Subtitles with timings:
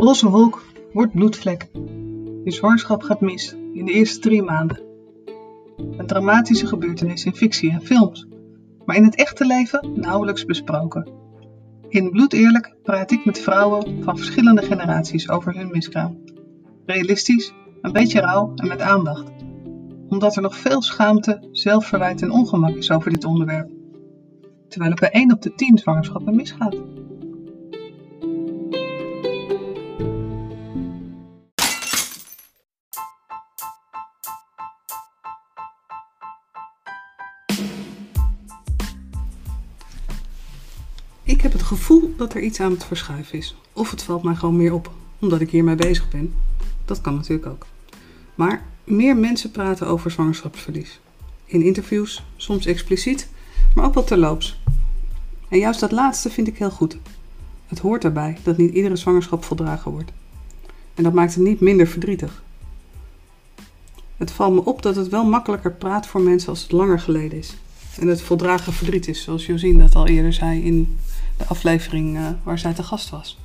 [0.00, 1.68] Roze wolk wordt bloedvlek.
[2.44, 4.80] Je zwangerschap gaat mis in de eerste drie maanden.
[5.96, 8.26] Een dramatische gebeurtenis in fictie en films,
[8.84, 11.08] maar in het echte leven nauwelijks besproken.
[11.88, 16.18] In Bloed Eerlijk praat ik met vrouwen van verschillende generaties over hun miskraam.
[16.86, 19.30] Realistisch, een beetje rauw en met aandacht.
[20.08, 23.70] Omdat er nog veel schaamte, zelfverwijt en ongemak is over dit onderwerp.
[24.68, 26.76] Terwijl het bij 1 op de 10 zwangerschappen misgaat.
[41.76, 43.56] Gevoel dat er iets aan het verschuiven is.
[43.72, 46.34] Of het valt mij gewoon meer op, omdat ik hiermee bezig ben.
[46.84, 47.66] Dat kan natuurlijk ook.
[48.34, 51.00] Maar meer mensen praten over zwangerschapsverlies.
[51.44, 53.28] In interviews, soms expliciet,
[53.74, 54.60] maar ook wel terloops.
[55.48, 56.96] En juist dat laatste vind ik heel goed.
[57.66, 60.12] Het hoort erbij dat niet iedere zwangerschap voldragen wordt.
[60.94, 62.42] En dat maakt het niet minder verdrietig.
[64.16, 67.38] Het valt me op dat het wel makkelijker praat voor mensen als het langer geleden
[67.38, 67.56] is.
[67.98, 70.98] En het voldragen verdriet is, zoals Josien dat al eerder zei in
[71.40, 73.38] de aflevering uh, waar zij te gast was.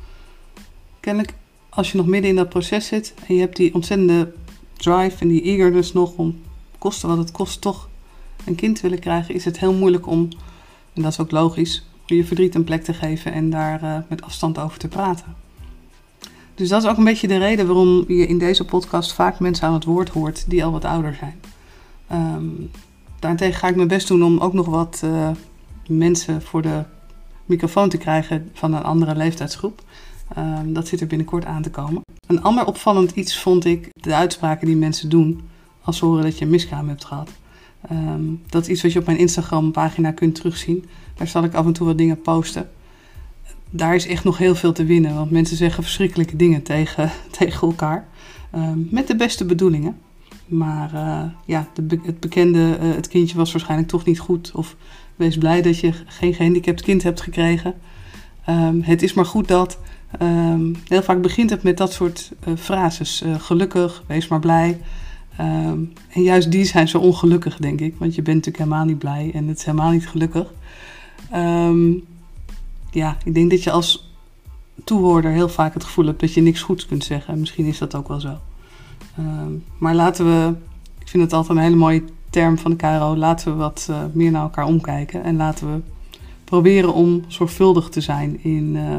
[1.00, 1.34] Kennelijk,
[1.70, 4.34] als je nog midden in dat proces zit en je hebt die ontzettende
[4.74, 6.42] drive en die eagerness nog om
[6.78, 7.90] kosten wat het kost toch
[8.46, 10.30] een kind willen krijgen, is het heel moeilijk om,
[10.94, 14.22] en dat is ook logisch, je verdriet een plek te geven en daar uh, met
[14.22, 15.36] afstand over te praten.
[16.56, 19.68] Dus dat is ook een beetje de reden waarom je in deze podcast vaak mensen
[19.68, 21.40] aan het woord hoort die al wat ouder zijn.
[22.12, 22.72] Um,
[23.20, 25.30] daarentegen ga ik mijn best doen om ook nog wat uh,
[25.88, 26.84] mensen voor de
[27.46, 29.82] microfoon te krijgen van een andere leeftijdsgroep.
[30.38, 32.02] Um, dat zit er binnenkort aan te komen.
[32.28, 35.42] Een ander opvallend iets vond ik de uitspraken die mensen doen
[35.82, 37.30] als ze horen dat je een miskraam hebt gehad.
[37.92, 40.86] Um, dat is iets wat je op mijn Instagram pagina kunt terugzien.
[41.16, 42.70] Daar zal ik af en toe wat dingen posten.
[43.70, 47.68] Daar is echt nog heel veel te winnen, want mensen zeggen verschrikkelijke dingen tegen, tegen
[47.68, 48.08] elkaar.
[48.56, 49.98] Um, met de beste bedoelingen.
[50.46, 54.52] Maar uh, ja, de, het bekende, uh, het kindje was waarschijnlijk toch niet goed.
[54.54, 54.76] Of
[55.16, 57.74] wees blij dat je geen gehandicapt kind hebt gekregen.
[58.50, 59.80] Um, het is maar goed dat.
[60.22, 63.24] Um, heel vaak begint het met dat soort uh, frases.
[63.38, 64.82] gelukkig, wees maar blij.
[65.40, 67.96] Um, en juist die zijn zo ongelukkig, denk ik.
[67.98, 70.54] Want je bent natuurlijk helemaal niet blij en het is helemaal niet gelukkig.
[72.92, 74.14] ja, ik denk dat je als
[74.84, 77.34] toehoorder heel vaak het gevoel hebt dat je niks goeds kunt zeggen.
[77.34, 78.38] En misschien is dat ook wel zo.
[79.78, 80.56] Maar laten we,
[81.00, 82.04] ik vind het altijd een hele mooie
[82.36, 85.24] term van de KRO, laten we wat uh, meer naar elkaar omkijken.
[85.24, 85.82] En laten we
[86.44, 88.96] proberen om zorgvuldig te zijn in uh,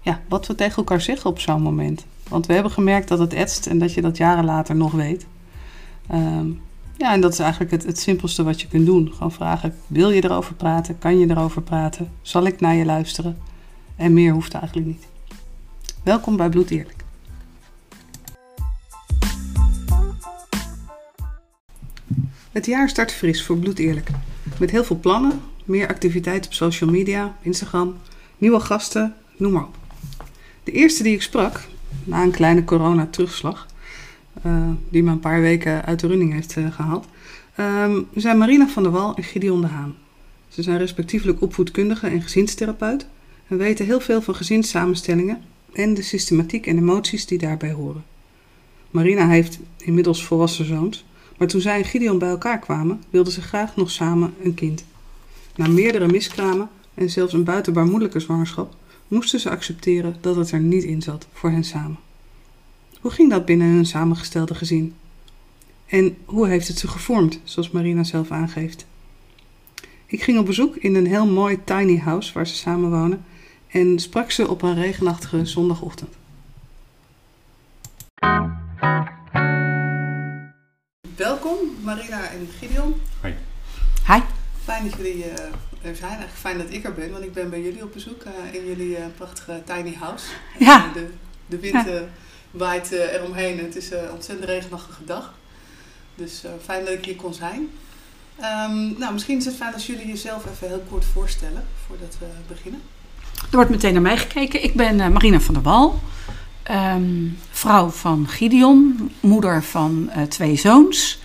[0.00, 2.04] ja, wat we tegen elkaar zeggen op zo'n moment.
[2.28, 5.26] Want we hebben gemerkt dat het etst en dat je dat jaren later nog weet.
[6.12, 6.60] Um,
[6.96, 9.12] ja, en dat is eigenlijk het, het simpelste wat je kunt doen.
[9.12, 10.98] Gewoon vragen, wil je erover praten?
[10.98, 12.10] Kan je erover praten?
[12.22, 13.38] Zal ik naar je luisteren?
[13.96, 15.06] En meer hoeft eigenlijk niet.
[16.02, 16.95] Welkom bij Bloed Eerlijk.
[22.56, 24.08] Het jaar start fris voor Bloed Eerlijk.
[24.58, 27.96] Met heel veel plannen, meer activiteit op social media, Instagram,
[28.38, 29.76] nieuwe gasten, noem maar op.
[30.64, 31.60] De eerste die ik sprak,
[32.04, 33.66] na een kleine corona-terugslag,
[34.46, 37.06] uh, die me een paar weken uit de running heeft uh, gehaald,
[37.60, 39.94] um, zijn Marina van der Wal en Gideon de Haan.
[40.48, 43.06] Ze zijn respectievelijk opvoedkundige en gezinstherapeut
[43.48, 45.42] en weten heel veel van gezinssamenstellingen
[45.72, 48.04] en de systematiek en emoties die daarbij horen.
[48.90, 51.04] Marina heeft inmiddels volwassen zoons
[51.38, 54.84] maar toen zij en Gideon bij elkaar kwamen, wilden ze graag nog samen een kind.
[55.56, 58.74] Na meerdere miskramen en zelfs een buitenbaar moeilijke zwangerschap
[59.08, 61.98] moesten ze accepteren dat het er niet in zat voor hen samen.
[63.00, 64.94] Hoe ging dat binnen hun samengestelde gezin?
[65.86, 68.86] En hoe heeft het ze gevormd, zoals Marina zelf aangeeft?
[70.06, 73.24] Ik ging op bezoek in een heel mooi tiny house waar ze samen wonen
[73.66, 76.14] en sprak ze op een regenachtige zondagochtend.
[81.16, 83.00] Welkom, Marina en Gideon.
[83.22, 83.32] Hi.
[84.06, 84.20] Hi.
[84.64, 85.32] Fijn dat jullie uh,
[85.82, 86.10] er zijn.
[86.10, 88.66] Eigenlijk fijn dat ik er ben, want ik ben bij jullie op bezoek uh, in
[88.66, 90.26] jullie uh, prachtige tiny house.
[90.58, 90.90] Ja.
[90.94, 91.08] de,
[91.46, 92.02] de wind ja.
[92.50, 95.34] waait eromheen en het is een ontzettend regenachtige dag.
[96.14, 97.68] Dus fijn dat ik hier kon zijn.
[98.40, 102.26] Um, nou, misschien is het fijn als jullie jezelf even heel kort voorstellen voordat we
[102.48, 102.82] beginnen.
[103.34, 104.62] Er wordt meteen naar mij gekeken.
[104.62, 106.00] Ik ben Marina van der Wal.
[106.70, 111.18] Um, vrouw van Gideon, moeder van uh, twee zoons,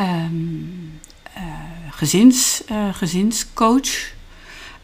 [0.00, 1.00] um,
[1.36, 1.42] uh,
[1.90, 4.14] gezins, uh, gezinscoach.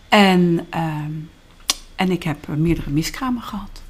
[0.09, 1.31] En, um,
[1.95, 3.83] en ik heb meerdere miskramen gehad.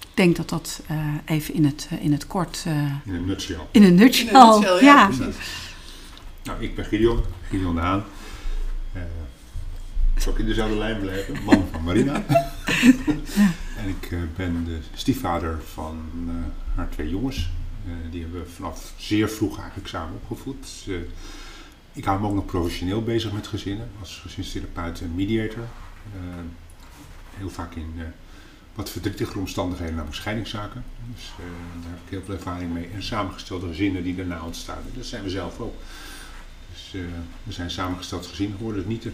[0.00, 0.82] Ik denk dat dat
[1.24, 2.64] even in het, in het kort.
[3.04, 3.58] in een nutshell.
[3.70, 5.08] In een nutshell, in een nutshell ja.
[5.10, 5.28] ja.
[6.42, 8.04] Nou, ik ben Gideon, Gideon de Haan.
[10.16, 11.44] Zal ik in dezelfde lijn blijven?
[11.44, 12.24] Man van Marina.
[13.86, 17.50] Ik eh, ben de stiefvader van eh, haar twee jongens.
[17.84, 20.56] Eh, die hebben we vanaf zeer vroeg eigenlijk samen opgevoed.
[20.60, 20.88] Dus,
[21.92, 23.88] ik hou me ook nog professioneel bezig met gezinnen.
[24.00, 25.64] Als gezinstherapeut en mediator.
[27.36, 27.94] Heel vaak in
[28.74, 30.84] wat verdrietigere omstandigheden, namelijk scheidingszaken.
[31.14, 31.32] Dus
[31.80, 32.88] daar heb ik heel veel ervaring mee.
[32.94, 34.82] En samengestelde gezinnen die daarna ontstaan.
[34.94, 35.74] Dat zijn we zelf ook.
[36.72, 37.02] Dus
[37.42, 38.82] we zijn samengesteld gezin geworden.
[38.82, 39.12] Dus niet er,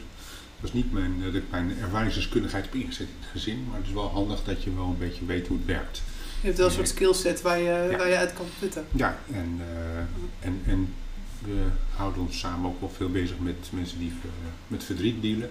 [0.63, 3.65] dat is niet mijn, eh, dat ik mijn ervaringsdeskundigheid heb ingezet in het gezin.
[3.69, 6.03] Maar het is wel handig dat je wel een beetje weet hoe het werkt.
[6.41, 7.97] Je hebt wel een soort skillset waar je, Ja.
[7.97, 8.85] waar je uit kan putten.
[8.93, 10.95] Ja, en, eh, en, en
[11.39, 11.65] we
[11.97, 14.29] houden ons samen ook wel veel bezig met mensen die eh,
[14.67, 15.51] met verdriet dealen.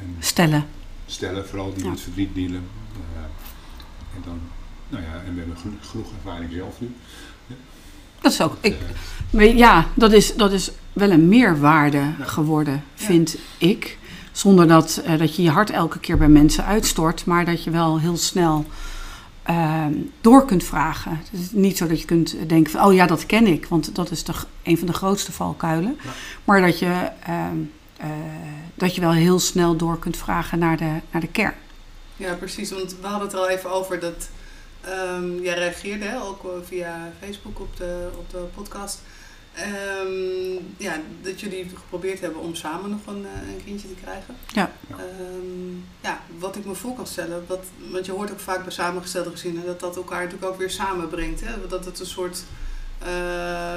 [0.00, 0.66] En Stellen.
[1.06, 1.90] stellen vooral die Ja.
[1.90, 2.62] met verdriet dealen.
[4.14, 4.40] En dan,
[4.88, 6.94] nou ja, en we hebben geno- genoeg ervaring zelf nu.
[8.20, 8.56] Dat is ook.
[8.60, 8.78] Ik, Eh,
[9.30, 13.98] maar ja, dat is, dat is wel een meerwaarde geworden, vind ik.
[14.34, 17.70] Zonder dat, eh, dat je je hart elke keer bij mensen uitstort, maar dat je
[17.70, 18.64] wel heel snel
[19.42, 21.10] ehm, door kunt vragen.
[21.10, 23.94] Het is niet zo dat je kunt denken van, oh ja, dat ken ik, want
[23.94, 25.98] dat is toch een van de grootste valkuilen.
[26.02, 26.10] Ja.
[26.44, 27.56] Maar dat je, ehm,
[27.96, 28.08] eh,
[28.74, 31.54] dat je wel heel snel door kunt vragen naar de, naar de kern.
[32.16, 32.70] Ja, precies.
[32.70, 34.28] Want we hadden het er al even over dat
[34.80, 39.02] ehm, jij reageerde hè, ook eh, via Facebook op de, op de podcast.
[39.54, 44.34] Ehm, ja, dat jullie geprobeerd hebben om samen nog een, eh, een kindje te krijgen.
[44.52, 44.70] Ja.
[44.90, 45.70] Ehm,
[46.00, 49.30] ja, wat ik me voor kan stellen, wat, want je hoort ook vaak bij samengestelde
[49.30, 51.40] gezinnen dat dat elkaar natuurlijk ook weer samenbrengt.
[51.44, 51.50] Hè?
[51.68, 52.42] Dat het een soort,
[52.98, 53.08] eh,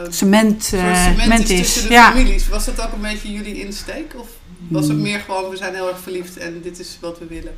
[0.09, 2.11] Cement, eh, cement cement is tussen de Ja.
[2.11, 2.47] families.
[2.49, 4.13] Was dat ook een beetje jullie insteek?
[4.15, 4.27] Of
[4.67, 5.01] was het Hmm.
[5.01, 7.55] meer gewoon, we zijn heel erg verliefd en dit is wat we willen?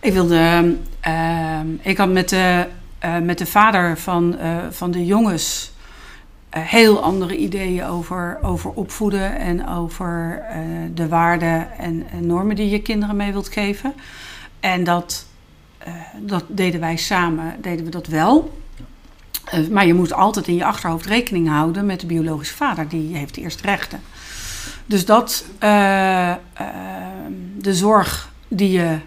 [0.00, 0.74] Ik wilde.
[1.00, 2.66] ehm, ik had met de,
[3.22, 4.36] met de vader van,
[4.70, 5.72] van de jongens
[6.58, 10.58] heel andere ideeën over, over opvoeden en over eh,
[10.94, 13.94] de waarden en, en normen die je kinderen mee wilt geven.
[14.60, 15.26] En dat,
[15.78, 18.52] eh, dat deden wij samen, deden we dat wel.
[19.44, 23.16] Eh, maar je moet altijd in je achterhoofd rekening houden met de biologische vader, die
[23.16, 24.00] heeft eerst rechten.
[24.86, 26.34] Dus dat, eh,
[27.58, 28.98] de zorg die je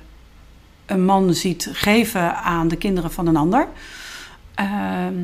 [0.86, 3.68] een man ziet geven aan de kinderen van een ander.
[4.58, 5.16] Ehm,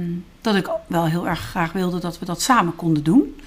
[0.42, 3.42] dat ik wel heel erg graag wilde dat we dat samen konden doen.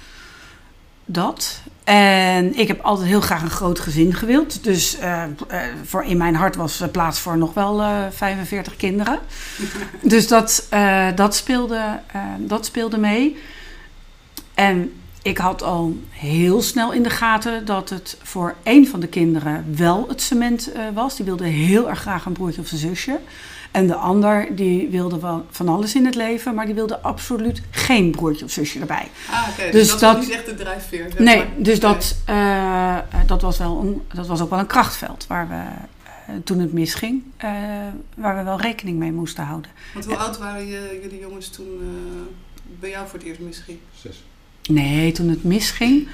[1.05, 1.61] Dat.
[1.83, 4.63] En ik heb altijd heel graag een groot gezin gewild.
[4.63, 5.29] Dus eh, eh,
[5.83, 9.19] voor in mijn hart was er plaats voor nog wel eh 45 kinderen.
[10.01, 10.67] dus dat,
[11.15, 11.99] dat, speelde,
[12.39, 13.37] dat speelde mee.
[14.53, 19.07] En ik had al heel snel in de gaten dat het voor één van de
[19.07, 21.15] kinderen wel het cement was.
[21.15, 23.19] Die wilde heel erg graag een broertje of een zusje.
[23.71, 27.61] En de ander die wilde wel van alles in het leven, maar die wilde absoluut
[27.71, 29.07] geen broertje of zusje erbij.
[29.31, 29.71] Ah, oké.
[29.71, 31.05] Dus, Dus dat, was niet echt de drijfveer.
[31.11, 31.47] zeg Nee, maar.
[31.57, 35.61] dus dat, eh, dat, was wel een, dat was ook wel een krachtveld waar we
[36.27, 37.51] eh, toen het misging, eh,
[38.15, 39.71] waar we wel rekening mee moesten houden.
[39.93, 42.21] Want hoe oud waren je, jullie jongens toen eh,
[42.79, 43.79] bij jou voor het eerst misschien?
[44.01, 44.23] zes.
[44.69, 46.07] Nee, toen het misging,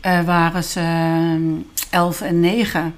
[0.00, 2.94] eh, waren ze eh, 11 en 9,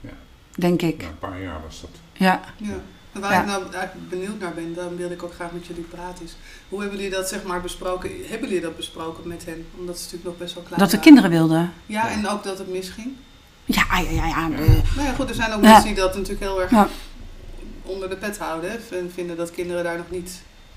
[0.00, 0.10] Ja.
[0.54, 1.00] denk ik.
[1.02, 1.90] na een paar jaar was dat.
[2.12, 2.40] Ja.
[2.56, 2.72] Ja.
[3.14, 3.40] En waar Ja.
[3.40, 6.24] ik nou eigenlijk benieuwd naar ben, dan wilde ik ook graag met jullie praten.
[6.24, 6.36] Is,
[6.68, 8.10] hoe hebben jullie dat zeg maar besproken?
[8.28, 9.66] Hebben jullie dat besproken met hen?
[9.78, 11.12] Omdat ze natuurlijk nog best wel klein Dat de waren.
[11.12, 11.72] kinderen wilden.
[11.86, 13.08] Ja, en ook dat het misging.
[13.64, 14.26] Ja, ja, ja.
[14.26, 14.48] ja.
[14.52, 14.66] eh,
[14.96, 15.68] Nou ja, goed, er zijn ook Ja.
[15.70, 16.88] mensen die dat natuurlijk heel erg Ja.
[17.82, 18.70] onder de pet houden.
[18.70, 20.30] Hè, en vinden dat kinderen daar nog niet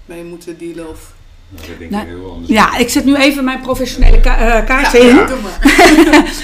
[0.05, 0.89] mee moeten dealen.
[0.89, 1.13] Of...
[1.49, 2.49] Nou, dat denk Nou, ik heel anders.
[2.49, 5.15] ja, ik zet nu even mijn professionele ka- eh, kaart ja, in.
[5.15, 5.59] ja, doe maar.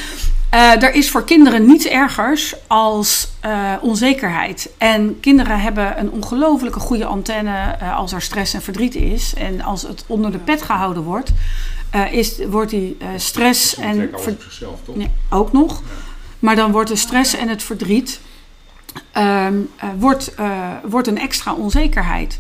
[0.54, 4.70] Eh, er is voor kinderen niets ergers als eh, onzekerheid.
[4.78, 9.34] En kinderen hebben een ongelofelijke goede antenne eh, als er stress en verdriet is.
[9.34, 11.32] En als het onder de pet gehouden wordt,
[12.12, 14.96] is, wordt die stress en zichzelf, toch?
[14.96, 15.82] Nee, ook nog.
[16.40, 18.20] Maar dan wordt de stress en het verdriet
[19.12, 20.34] ehm, eh, wordt,
[20.84, 22.38] wordt een extra onzekerheid.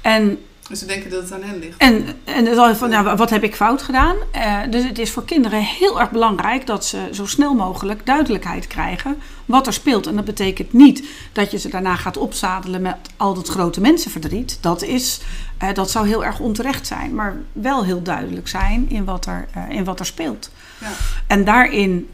[0.00, 1.76] En Dus ze denken dat het aan hen ligt.
[1.78, 4.16] en, en dan van, nou, wat heb ik fout gedaan?
[4.32, 8.66] Eh, dus het is voor kinderen heel erg belangrijk dat ze zo snel mogelijk duidelijkheid
[8.66, 10.06] krijgen wat er speelt.
[10.06, 14.58] En dat betekent niet dat je ze daarna gaat opzadelen met al dat grote mensenverdriet.
[14.60, 15.20] Dat, is,
[15.58, 19.48] eh, dat zou heel erg onterecht zijn, maar wel heel duidelijk zijn in wat er,
[19.52, 20.50] eh, in wat er speelt.
[20.80, 20.90] Ja.
[21.26, 22.08] En daarin,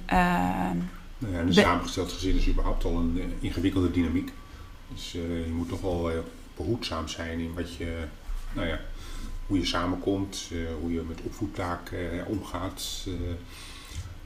[1.19, 4.33] Nou ja, en Be- samengesteld gezin is überhaupt al een ingewikkelde dynamiek.
[4.95, 6.17] Dus eh, je moet toch wel eh,
[6.57, 7.97] behoedzaam zijn in wat je,
[8.55, 8.81] nou ja,
[9.47, 13.05] hoe je samenkomt, eh, hoe je met opvoedtaken eh, omgaat.
[13.07, 13.13] eh.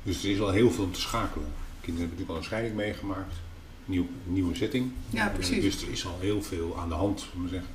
[0.02, 1.48] dus er is al heel veel om te schakelen.
[1.80, 3.34] Kinderen hebben natuurlijk al een scheiding meegemaakt,
[3.84, 4.90] nieuw, nieuwe setting.
[5.10, 5.62] Ja, precies.
[5.62, 7.70] dus er is al heel veel aan de hand, zullen we zeggen.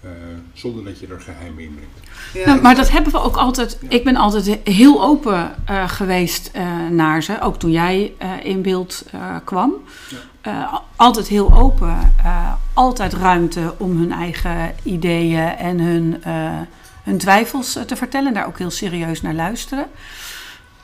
[0.00, 0.10] eh,
[0.52, 2.08] zonder dat je er geheim in brengt.
[2.34, 3.78] Ja, Nou, maar dat hebben we ook altijd.
[3.88, 7.40] Ik ben altijd heel open eh, geweest eh, naar ze.
[7.40, 9.74] Ook toen jij eh, in beeld eh, kwam.
[10.10, 10.16] Ja.
[10.46, 12.14] Eh, altijd heel open.
[12.24, 16.60] eh, altijd ruimte om hun eigen ideeën en hun, eh,
[17.02, 18.34] hun twijfels te vertellen.
[18.34, 19.86] Daar ook heel serieus naar luisteren.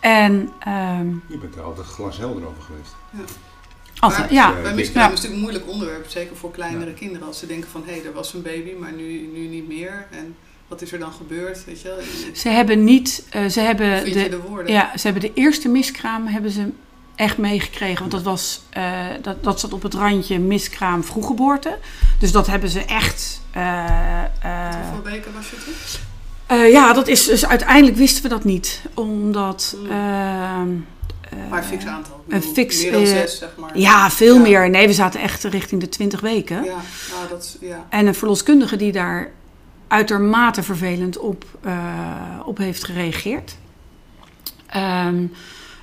[0.00, 2.94] En ehm, Je bent er altijd glashelder over geweest.
[3.98, 5.08] altijd, Maar- ja, Bij miskraam ja.
[5.08, 6.96] is natuurlijk een moeilijk onderwerp, zeker voor kleinere Ja.
[6.96, 7.26] kinderen.
[7.26, 10.06] Als ze denken van, hé, er was een baby, maar nu, nu niet meer.
[10.10, 10.34] En
[10.68, 11.98] wat is er dan gebeurd, weet je wel?
[12.34, 14.72] ze hebben niet, eh, ze hebben de, de woorden?
[14.72, 16.68] Ja, ze hebben de eerste miskraam hebben ze
[17.14, 17.98] echt meegekregen.
[17.98, 21.78] Want dat, was, eh, dat, dat zat op het randje miskraam vroeggeboorte.
[22.18, 23.40] Dus dat hebben ze echt...
[23.50, 25.74] eh, eh, Hoeveel weken was je toen?
[26.58, 28.80] eh, ja, dat is dus uiteindelijk wisten we dat niet.
[28.94, 29.76] Omdat...
[29.78, 29.90] Hmm.
[29.90, 30.68] ehm,
[31.20, 32.24] eh, Maar een fix aantal.
[32.28, 33.78] Een fix, Meer dan eh, zes, zeg maar.
[33.78, 34.40] Ja, veel Ja.
[34.42, 34.70] meer.
[34.70, 36.64] Nee, we zaten echt richting de 20 weken.
[36.64, 36.70] Ja,
[37.10, 37.86] nou, dat ja.
[37.88, 39.30] En een verloskundige die daar
[39.88, 43.56] uitermate vervelend op, eh, op heeft gereageerd.
[44.66, 45.24] Ehm,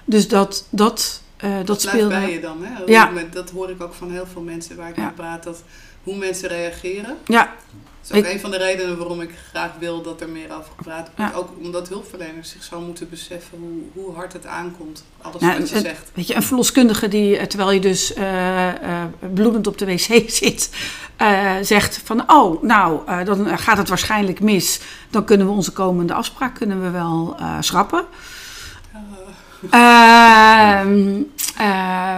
[0.10, 2.08] dus dat, dat, eh, dat, Dat speelde.
[2.20, 2.84] bij je dan, hè?
[2.86, 3.12] Ja.
[3.32, 5.02] Dat hoor ik ook van heel veel mensen waar ik Ja.
[5.04, 5.44] mee praat.
[5.44, 5.64] Dat
[6.04, 7.18] hoe mensen reageren.
[7.26, 7.54] Ja,
[8.02, 10.46] Dat is ook Ik- een van de redenen waarom ik graag wil dat er meer
[10.52, 11.32] over gepraat wordt.
[11.34, 11.38] Ja.
[11.40, 15.04] Ook omdat hulpverleners zich zo moeten beseffen hoe, hoe hard het aankomt.
[15.22, 16.12] Alles Nou, wat je zegt.
[16.14, 18.70] weet je, een verloskundige die, eh, terwijl je dus eh,
[19.34, 20.70] bloedend op de wc zit,
[21.62, 24.80] zegt van, oh, nou, dan gaat het waarschijnlijk mis.
[25.10, 28.06] Dan kunnen we onze komende afspraak kunnen we wel schrappen.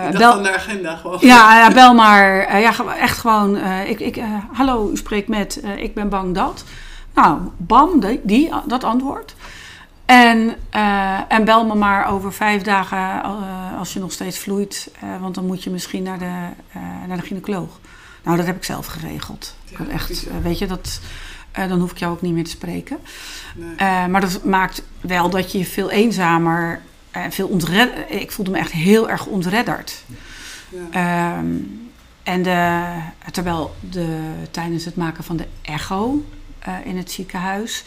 [0.08, 1.18] Ik dacht bel- aan de agenda gewoon.
[1.22, 2.40] Ja, ja, bel maar.
[2.40, 3.58] Eh, ja, echt gewoon.
[3.58, 4.22] eh, ik, ik,
[4.52, 5.62] hallo, u spreekt met.
[5.78, 6.64] ik ben bang dat.
[7.14, 9.36] Nou, bam, die, die, dat antwoord.
[10.06, 10.56] En,
[11.28, 13.24] en bel me maar over vijf dagen
[13.78, 14.92] als je nog steeds vloeit.
[15.22, 16.32] want dan moet je misschien naar de,
[17.08, 17.80] naar de gynaecoloog.
[18.24, 19.56] Nou, dat heb ik zelf geregeld.
[19.66, 21.00] Ja, echt, weet je, dat,
[21.52, 22.98] dan hoef ik jou ook niet meer te spreken.
[23.56, 24.08] Nee.
[24.08, 27.92] Maar dat maakt wel dat je je veel eenzamer en veel ontred...
[28.10, 30.04] Ik voelde me echt heel erg ontredderd.
[30.70, 31.38] Ja.
[31.38, 31.56] Ehm,
[32.24, 32.92] en de,
[33.32, 34.18] terwijl de,
[34.52, 36.26] tijdens het maken van de echo
[36.60, 37.84] eh, in het ziekenhuis.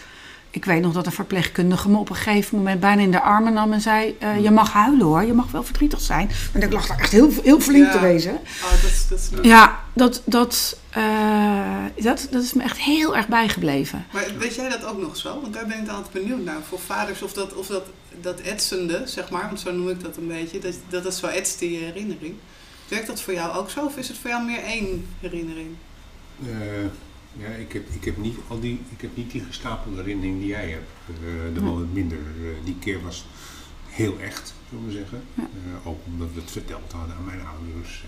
[0.55, 3.53] Ik weet nog dat een verpleegkundige me op een gegeven moment bijna in de armen
[3.53, 6.31] nam en zei: eh, Je mag huilen hoor, je mag wel verdrietig zijn.
[6.53, 7.93] Maar ik lag daar echt heel, heel flink Ja.
[7.93, 8.33] te wezen.
[8.33, 9.45] Oh, dat, is- dat is leuk.
[9.45, 14.07] Ja, dat, dat, eh, dat, dat is me echt heel erg bijgebleven.
[14.13, 15.41] Maar weet jij dat ook nog zo?
[15.41, 16.63] Want daar ben ik dan altijd benieuwd naar.
[16.69, 17.85] Voor vaders of dat, of dat,
[18.21, 21.27] dat etsende, zeg maar, want zo noem ik dat een beetje, dat, dat het zo
[21.27, 22.35] etst in je herinnering.
[22.89, 23.85] Werkt dat voor jou ook zo?
[23.85, 25.69] Of is het voor jou meer één herinnering?
[26.47, 26.49] Eh,
[27.39, 30.49] ja, ik heb, ik, heb niet al die, ik heb niet die gestapelde herinnering die
[30.49, 30.91] jij hebt.
[31.09, 31.75] Eh de Nee.
[31.75, 32.19] wel minder.
[32.19, 33.25] Eh, die keer was
[33.89, 35.23] heel echt, zullen we zeggen.
[35.35, 35.43] Ja.
[35.43, 38.05] Eh, ook omdat we het verteld hadden aan mijn ouders.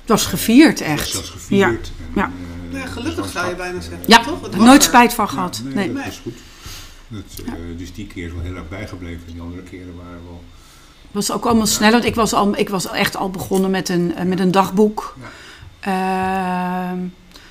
[0.00, 1.28] Het was gevierd, Het was echt.
[1.28, 1.90] gevierd.
[1.98, 2.30] En, Ja.
[2.72, 4.02] Ja, gelukkig zou je bijna zeggen.
[4.06, 4.56] Ja, toch?
[4.56, 5.60] Nooit spijt van ja, gehad.
[5.64, 5.92] nee, Nee.
[5.92, 6.36] dat was goed.
[7.08, 9.22] Dat, eh, Dus die keer is wel heel erg bijgebleven.
[9.32, 10.44] Die andere keren waren wel...
[11.02, 13.88] Het was ook allemaal snel, want ik was, al, ik was echt al begonnen met
[13.88, 15.16] een, met een dagboek.
[15.80, 16.96] Ja.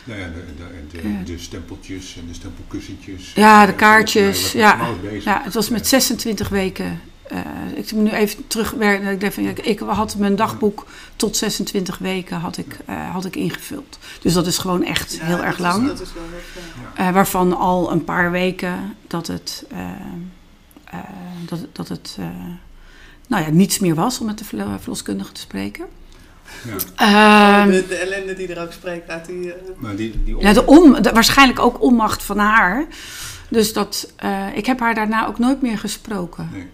[0.07, 0.43] Nou ja, de,
[0.91, 1.23] de, de, Ja.
[1.25, 3.33] de stempeltjes en de stempelkussentjes.
[3.33, 4.87] Ja, de kaartjes, was ja.
[5.23, 7.01] ja, het was met 26 weken.
[7.23, 7.39] eh,
[7.75, 9.07] ik moet nu even terugwerken.
[9.11, 10.85] Ik, denk ik, ik had mijn dagboek
[11.15, 13.99] tot 26 weken had ik, eh, had ik ingevuld.
[14.21, 15.87] Dus dat is gewoon echt Ja, heel erg is- lang.
[15.87, 16.23] dat is wel
[16.95, 17.05] heel.
[17.07, 19.65] Eh, waarvan al een paar weken dat het,
[21.45, 22.25] dat, dat het eh,
[23.27, 25.85] nou ja, niets meer was om met de verlo- verloskundige te spreken.
[26.95, 27.61] Ja.
[27.61, 29.53] Ehm, de, de ellende die er ook spreekt uit die...
[29.53, 32.85] eh, Maar die, die ja, de om, de- waarschijnlijk ook onmacht van haar.
[33.49, 36.49] Dus dat, eh, ik heb haar daarna ook nooit meer gesproken.
[36.53, 36.65] Nee,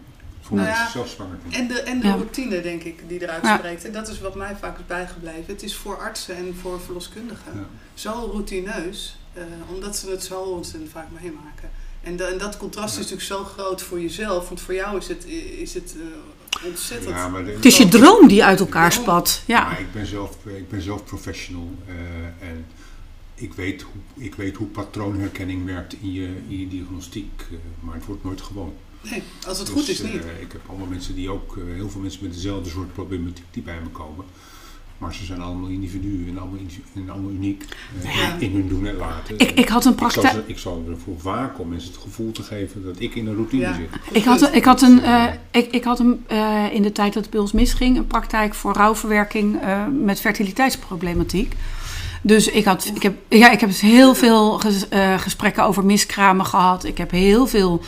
[0.42, 1.38] voor Nou ja, zelf zwanger.
[1.50, 2.14] En de, en de Ja.
[2.14, 3.58] routine, denk ik, die eruit Ja.
[3.58, 3.86] spreekt.
[3.86, 5.44] En dat is wat mij vaak is bijgebleven.
[5.46, 7.66] Het is voor artsen en voor verloskundigen Ja.
[7.94, 11.70] zo routineus, eh, omdat ze het zo ontzettend vaak meemaken.
[12.04, 13.02] En, en dat contrast Ja.
[13.02, 15.26] is natuurlijk zo groot voor jezelf, want voor jou is het,
[15.60, 16.02] is het eh,
[16.66, 17.10] ontzettend.
[17.16, 19.42] Ja, maar de- Het is je droom die uit elkaar spat.
[19.46, 19.64] Ja.
[19.66, 22.66] Maar ik ben zelf, ik ben zelf professional eh, en
[23.36, 27.96] ik weet, hoe, ik weet hoe patroonherkenning werkt in je, in je diagnostiek, eh, maar
[27.96, 28.74] het wordt nooit gewoon.
[29.02, 30.22] Nee, als het Dus, goed is eh, niet.
[30.42, 33.64] ik heb allemaal mensen die ook, eh, heel veel mensen met dezelfde soort problematiek die
[33.64, 34.26] bij me komen.
[35.04, 36.60] Maar ze zijn allemaal individuen en allemaal,
[36.96, 37.64] en allemaal uniek
[38.04, 38.36] eh, Ja.
[38.40, 39.38] in hun doen en laten.
[39.40, 40.44] Ik, ik had een praktijk.
[40.48, 43.62] ik zal ervoor waken om mensen het gevoel te geven dat ik in een routine
[43.62, 43.74] Ja.
[43.74, 43.90] zit.
[44.12, 47.14] Ik had, een- ik had, een, eh, ik, ik had een, eh, in de tijd
[47.14, 51.54] dat het bij ons misging een praktijk voor rouwverwerking eh, met fertiliteitsproblematiek.
[52.22, 55.86] Dus ik, had, ik, heb, ja, ik heb dus heel veel ges- eh, gesprekken over
[55.86, 56.84] miskramen gehad.
[56.84, 57.82] Ik heb heel veel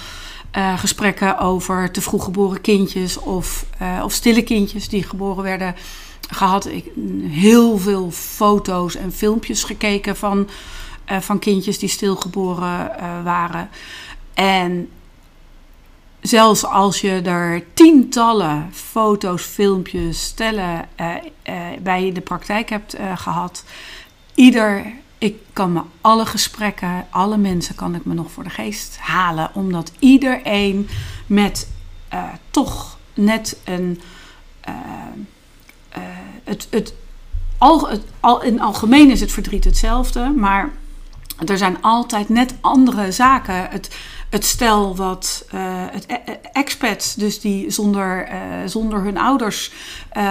[0.51, 5.75] eh, gesprekken over te vroeg geboren kindjes of, eh, of stille kindjes die geboren werden
[6.29, 6.65] gehad.
[6.65, 6.91] Ik
[7.21, 10.49] heel veel foto's en filmpjes gekeken van,
[11.05, 13.69] eh, van kindjes die stilgeboren eh waren.
[14.33, 14.89] En
[16.21, 21.15] zelfs als je er tientallen foto's, filmpjes, stellen eh,
[21.81, 23.63] bij de praktijk hebt eh, gehad,
[24.33, 24.85] ieder,
[25.17, 29.49] ik kan me alle gesprekken, alle mensen kan ik me nog voor de geest halen,
[29.53, 30.89] omdat iedereen
[31.27, 31.67] met
[32.51, 34.01] toch net een.
[35.95, 36.01] Eh,
[36.43, 36.93] het, het,
[37.57, 40.69] al, het, al, in het algemeen is het verdriet hetzelfde, maar
[41.45, 43.67] er zijn altijd net andere zaken.
[43.69, 43.95] Het,
[44.29, 49.71] het stel wat eh, het e- e- expats, dus die zonder, eh, zonder hun ouders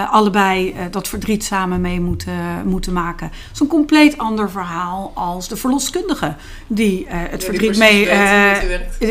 [0.09, 3.27] allebei dat verdriet samen mee moeten, moeten maken.
[3.27, 6.35] Het is een compleet ander verhaal als de verloskundige
[6.67, 8.05] die het verdriet mee.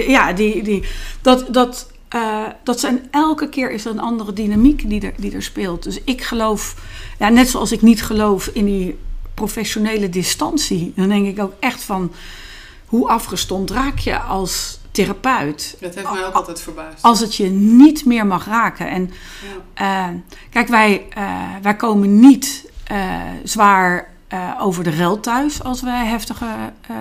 [0.09, 0.85] ja, die, die,
[1.23, 5.35] dat, dat, eh, dat zijn elke keer is er een andere dynamiek die er, die
[5.35, 5.83] er speelt.
[5.83, 6.75] Dus ik geloof,
[7.19, 8.99] ja, net zoals ik niet geloof in die
[9.35, 12.13] professionele distantie, dan denk ik ook echt van
[12.87, 17.03] hoe afgestomd raak je als therapeut Dat heeft mij ook altijd verbaasd.
[17.03, 18.89] als het je niet meer mag raken.
[18.91, 19.11] En
[19.75, 20.09] Ja.
[20.09, 20.15] eh,
[20.51, 23.13] kijk, wij, eh, wij komen niet eh,
[23.45, 26.47] zwaar eh, over de rel thuis als wij heftige
[26.89, 26.97] eh,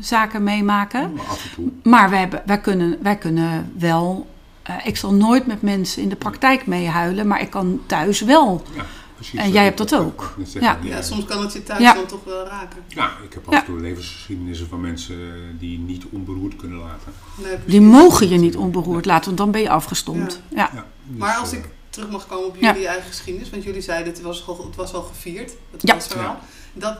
[0.00, 1.12] zaken meemaken.
[1.14, 1.70] Maar af en toe.
[1.82, 4.26] Maar wij, hebben, wij, kunnen, wij kunnen wel.
[4.64, 8.62] Eh, ik zal nooit met mensen in de praktijk meehuilen, maar ik kan thuis wel.
[8.76, 9.40] Ja, precies.
[9.40, 10.34] En jij hebt dat ook.
[10.60, 10.78] Ja.
[10.82, 11.94] ja, soms kan het je thuis Ja.
[11.94, 12.82] dan toch wel raken.
[12.88, 17.12] Ja, ik heb af en toe levensgeschiedenissen van mensen eh, die niet onberoerd kunnen laten.
[17.42, 17.56] Nee.
[17.66, 20.40] Die mogen je niet onberoerd laten, want dan ben je afgestomd.
[20.48, 20.70] Ja.
[20.74, 22.72] Ja, dus, Maar als eh, ik terug mag komen op Ja.
[22.72, 25.94] jullie eigen geschiedenis, want jullie zeiden het was, al- het was al gevierd, het Ja.
[25.94, 26.36] was er al.
[26.72, 26.98] Dat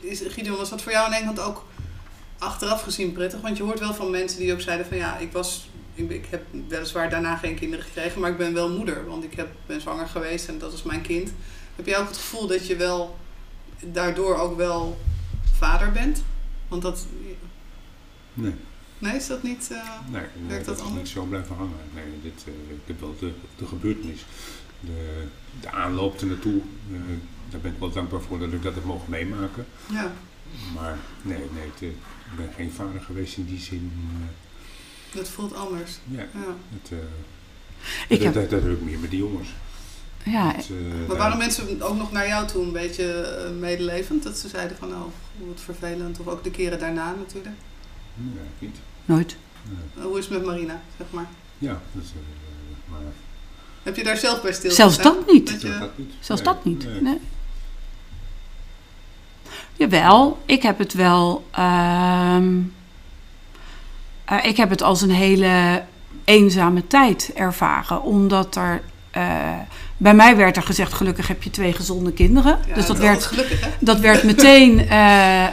[0.00, 1.64] is, Gideon, was dat voor jou in Engeland ook
[2.38, 3.40] achteraf gezien prettig?
[3.40, 6.26] Want je hoort wel van mensen die ook zeiden van ja, ik was, ik, ik
[6.30, 9.80] heb weliswaar daarna geen kinderen gekregen, maar ik ben wel moeder, want ik heb, ben
[9.80, 11.32] zwanger geweest en dat is mijn kind.
[11.76, 13.16] Heb jij ook het gevoel dat je wel
[13.92, 14.98] daardoor ook wel
[15.58, 16.22] vader bent?
[16.68, 17.06] Want dat,
[18.34, 18.54] Nee,
[18.98, 19.68] nee, is dat niet...
[19.72, 21.10] eh, nee, nee Werkt dat dat anders?
[21.10, 21.76] zo blijven hangen.
[21.94, 24.24] Nee, dit, eh, ik heb wel de, de gebeurtenis,
[24.80, 25.24] de,
[25.60, 26.60] de aanloop ernaartoe.
[26.92, 26.98] eh
[27.50, 29.66] daar ben ik wel dankbaar voor dat ik dat heb mogen meemaken.
[29.92, 30.12] ja,
[30.74, 33.92] Maar nee, nee het, ik ben geen vader geweest in die zin.
[35.16, 35.90] Dat voelt anders.
[36.04, 36.26] ja, Ja.
[36.82, 36.98] het, eh,
[38.08, 39.48] Ik dat, heb, dat, dat heb ik meer met die jongens.
[40.24, 44.22] ja, Het, eh, Maar waren mensen ook nog naar jou toe een beetje eh, medelevend?
[44.22, 45.00] Dat ze zeiden van, oh,
[45.46, 46.20] wat vervelend.
[46.20, 47.54] Of ook de keren daarna natuurlijk.
[48.14, 48.76] Nee, niet.
[49.04, 49.36] nooit.
[49.94, 50.04] Nee.
[50.04, 51.26] Hoe is het met Marina, zeg maar?
[51.58, 52.10] Ja, dat, is,
[52.90, 53.00] maar
[53.82, 55.46] Heb je daar zelf bij stil Zelfs dat niet.
[55.50, 56.12] Dat dat, je, dat niet.
[56.20, 56.84] Zelfs Nee, dat niet.
[56.84, 57.00] nee.
[57.00, 57.20] Nee.
[59.76, 61.46] Jawel, ik heb het wel.
[61.50, 62.58] ehm,
[64.26, 65.82] eh, ik heb het als een hele
[66.24, 68.02] eenzame tijd ervaren.
[68.02, 68.82] Omdat er.
[69.10, 69.24] eh,
[69.98, 72.58] bij mij werd er gezegd: gelukkig heb je twee gezonde kinderen.
[72.68, 73.68] ja, dus dat werd, altijd gelukkig, hè?
[73.80, 74.88] dat werd meteen.
[74.88, 75.44] eh,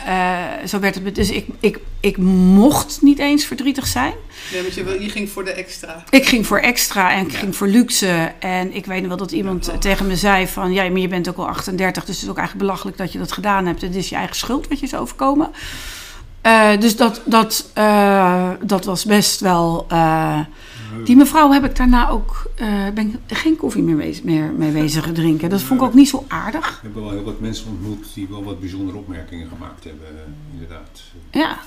[0.67, 1.15] zo werd het.
[1.15, 4.13] Dus ik, ik, ik mocht niet eens verdrietig zijn.
[4.51, 6.03] Nee, want je, je ging voor de extra.
[6.09, 7.37] Ik ging voor extra en ik Ja.
[7.37, 8.31] ging voor luxe.
[8.39, 9.77] En ik weet nog wel dat iemand Ja.
[9.77, 10.73] tegen me zei van...
[10.73, 13.19] ja, maar je bent ook al 38, dus het is ook eigenlijk belachelijk dat je
[13.19, 13.81] dat gedaan hebt.
[13.81, 15.51] Het is je eigen schuld wat je is overkomen.
[16.43, 19.85] Eh, dus dat, dat, eh, dat was best wel...
[19.89, 20.39] eh,
[21.03, 22.51] die mevrouw heb ik daarna ook...
[22.55, 25.49] eh, ben ik geen koffie meer, wees, meer mee bezig drinken.
[25.49, 26.67] Dat vond ik ook niet zo aardig.
[26.69, 30.07] We hebben wel heel wat mensen ontmoet die wel wat bijzondere opmerkingen gemaakt hebben,
[30.53, 31.01] inderdaad.
[31.31, 31.57] Ja,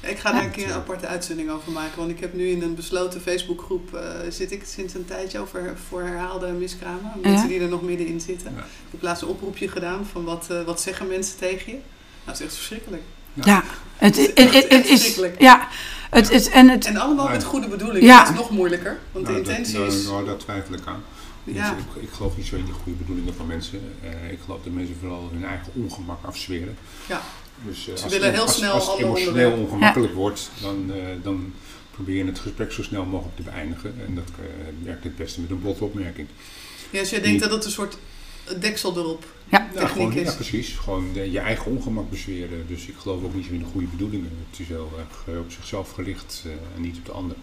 [0.00, 1.98] Ik ga daar een keer een aparte uitzending over maken.
[1.98, 3.94] Want ik heb nu in een besloten Facebookgroep...
[3.94, 7.12] eh, zit ik sinds een tijdje over voor herhaalde miskramen.
[7.22, 8.52] Mensen die er nog middenin zitten.
[8.56, 8.60] Ja.
[8.60, 11.72] Ik heb laatst een oproepje gedaan van wat, eh, wat zeggen mensen tegen je.
[11.78, 11.84] Nou,
[12.24, 13.02] dat is echt verschrikkelijk.
[13.34, 13.62] Ja.
[13.96, 15.20] Het, het, het, het is...
[15.38, 15.68] Ja,
[16.10, 16.86] het, het, en het...
[16.86, 18.06] En allemaal Maar- met goede bedoelingen.
[18.08, 18.18] Ja.
[18.24, 18.98] Dat is nog moeilijker.
[19.12, 20.02] Want de Nou, intentie dat, is...
[20.02, 21.02] nou, nou, daar twijfel ik aan.
[21.44, 21.70] Ja.
[21.96, 23.80] Ik, ik geloof niet zo in die goede bedoelingen van mensen.
[24.02, 26.76] Eh, ik geloof dat mensen vooral hun eigen ongemak afzweren.
[27.08, 27.20] Ja.
[27.66, 29.70] Dus, eh, Ze als, willen heel als, snel als het ander emotioneel onderwerp.
[29.72, 31.52] ongemakkelijk wordt, dan, eh, dan
[31.90, 33.94] probeer je het gesprek zo snel mogelijk te beëindigen.
[34.06, 34.44] En dat eh,
[34.84, 36.28] werkt het beste met een botte opmerking.
[36.90, 37.96] Ja, dus jij denkt dat het een soort
[38.58, 39.68] deksel erop Ja.
[39.74, 40.28] Gewoon, is.
[40.28, 40.70] ja, precies.
[40.72, 42.66] Gewoon eh, je eigen ongemak bezweren.
[42.68, 44.30] Dus ik geloof ook niet zo in de goede bedoelingen.
[44.50, 47.36] Het is heel erg eh, op zichzelf gericht eh, en niet op de ander.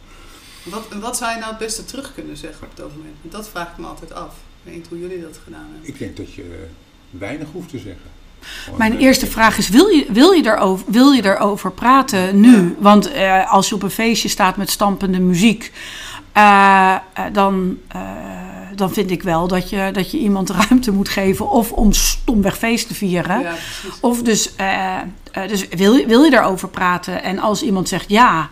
[0.63, 3.13] Wat, wat zou je nou het beste terug kunnen zeggen op het ogenblik?
[3.21, 4.33] Want dat vraag ik me altijd af.
[4.33, 5.89] Ik weet niet hoe jullie dat gedaan hebben.
[5.89, 6.65] Ik denk dat je
[7.09, 8.17] weinig hoeft te zeggen.
[8.39, 12.55] Gewoon, Mijn eerste vraag is: wil je, wil je, erover, wil je erover praten nu?
[12.55, 12.71] Ja.
[12.79, 15.71] Want eh, als je op een feestje staat met stampende muziek,
[17.31, 18.48] dan, eh,
[18.79, 21.49] dan vind ik wel dat je, dat je iemand ruimte moet geven.
[21.49, 23.39] Of om stomweg feest te vieren.
[23.41, 23.99] Ja, precies.
[24.01, 24.95] Of dus, eh,
[25.31, 27.23] eh, dus wil, je- wil je daarover praten?
[27.23, 28.49] En als iemand zegt ja,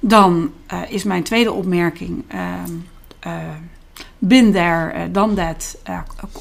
[0.00, 2.24] dan eh, is mijn tweede opmerking.
[2.28, 2.70] ehm
[3.20, 3.32] eh
[4.18, 5.76] been there, done that.
[5.82, 5.98] Eh,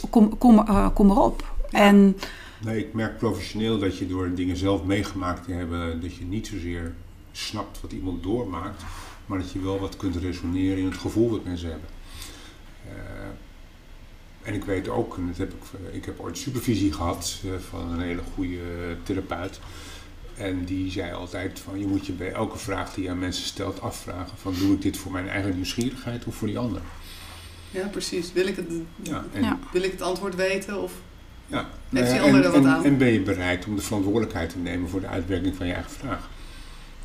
[0.10, 1.54] kom, kom, eh, kom erop.
[1.70, 1.80] Ja.
[1.80, 2.18] En
[2.66, 6.48] Nee, ik merk professioneel dat je door dingen zelf meegemaakt te hebben, dat je niet
[6.48, 6.94] zozeer
[7.32, 8.84] snapt wat iemand doormaakt,
[9.26, 11.90] maar dat je wel wat kunt resoneren in het gevoel dat mensen hebben.
[12.90, 17.50] Eh, en ik weet ook, en dat heb ik, ik heb ooit supervisie gehad eh,
[17.70, 18.58] van een hele goede
[19.04, 19.60] therapeut.
[20.38, 23.46] En die zei altijd van je moet je bij elke vraag die je aan mensen
[23.46, 26.82] stelt afvragen van doe ik dit voor mijn eigen nieuwsgierigheid of voor die ander?
[27.72, 28.34] Ja, precies.
[28.34, 28.66] Wil ik het,
[29.02, 29.60] Ja, en, Ja.
[29.72, 30.82] wil ik het antwoord weten?
[30.82, 30.94] Of...
[31.48, 31.70] ja.
[31.90, 32.86] Heeft die Nou ander er wat en- aan?
[32.86, 35.92] en ben je bereid om de verantwoordelijkheid te nemen voor de uitwerking van je eigen
[35.92, 36.30] vraag?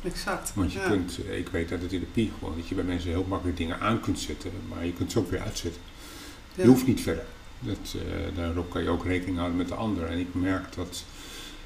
[0.03, 0.53] Exact.
[0.55, 0.87] Want je ja.
[0.87, 3.79] kunt, eh, ik weet uit de therapie gewoon, dat je bij mensen heel makkelijk dingen
[3.79, 5.81] aan kunt zetten, maar je kunt ze ook weer uitzetten.
[6.55, 6.63] Ja.
[6.63, 7.25] Je hoeft niet verder.
[7.59, 10.05] Dat, eh, daarop kan je ook rekening houden met de ander.
[10.05, 11.03] En ik merk dat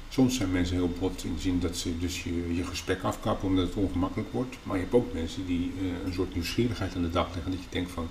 [0.08, 3.48] soms zijn mensen heel bot in de zin dat ze dus je, je gesprek afkappen
[3.48, 4.56] omdat het ongemakkelijk wordt.
[4.62, 7.52] Maar je hebt ook mensen die eh, een soort nieuwsgierigheid aan de dag leggen.
[7.52, 8.08] Dat je denkt van,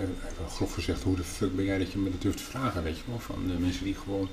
[0.00, 0.16] even
[0.48, 2.96] grof gezegd, hoe de fuck ben jij dat je me dat durft te vragen, weet
[2.96, 3.18] je wel.
[3.18, 4.28] Van de mensen die gewoon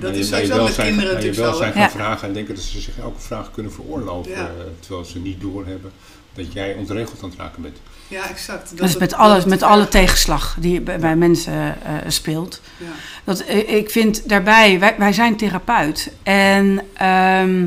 [0.00, 1.42] Dat is je- met welzijn- kinderen natuurlijk zo.
[1.42, 1.72] welzijn hè?
[1.72, 1.90] gaan Ja.
[1.90, 4.30] vragen en denken dat ze zich elke vraag kunnen veroorloven.
[4.32, 4.36] Ja.
[4.36, 4.46] eh,
[4.80, 5.90] terwijl ze niet doorhebben
[6.34, 7.76] dat jij ontregeld aan het raken bent.
[8.08, 8.78] Ja, exact.
[8.78, 11.52] Dat is met, alles, met alle tegenslag die bij, bij mensen
[11.84, 12.60] eh, speelt.
[12.76, 12.86] Ja.
[13.24, 16.12] Dat, eh, ik vind daarbij, wij, wij zijn therapeut.
[16.22, 17.66] En ehm,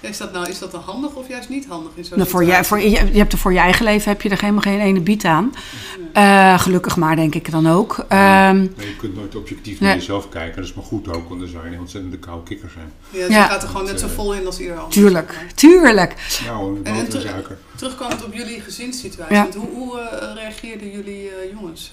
[0.00, 2.44] Is dat nou is dat dan handig of juist niet handig in zo'n nou, voor
[2.44, 4.80] je, voor, je, je hebt er voor je eigen leven heb je er helemaal geen
[4.80, 5.52] ene biet aan.
[6.12, 7.98] Eh, gelukkig maar, denk ik dan ook.
[7.98, 8.08] Ehm,
[8.58, 9.98] Maar je kunt nooit objectief naar Nee.
[9.98, 10.56] jezelf kijken.
[10.56, 12.92] Dat is maar goed ook, want dan zou je een ontzettende koude kikker zijn.
[13.10, 13.46] Ja, ze Ja.
[13.46, 14.90] gaat er gewoon net zo eh, vol in als ieder ander.
[14.92, 15.54] tuurlijk, zeg maar.
[15.54, 16.14] tuurlijk.
[16.46, 17.08] Nou, En- en.
[17.76, 19.34] Terugkomend op jullie gezinssituatie.
[19.36, 19.46] Ja.
[19.56, 21.90] Hoe, hoe eh, reageerden jullie eh, jongens?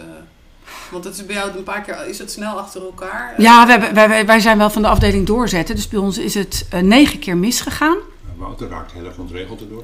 [0.92, 3.34] Want het is bij jou een paar keer, is het snel achter elkaar?
[3.38, 5.76] Ja, we hebben, wij, wij- wij zijn wel van de afdeling doorzetten.
[5.76, 7.98] Dus bij ons is het eh, negen keer misgegaan.
[8.38, 9.84] Wouter raakt heel erg ontregeld erdoor.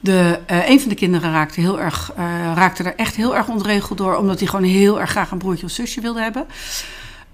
[0.00, 3.48] De, eh, een van de kinderen raakte, heel erg, eh, raakte er echt heel erg
[3.48, 6.46] ontregeld door, omdat hij gewoon heel erg graag een broertje of zusje wilde hebben.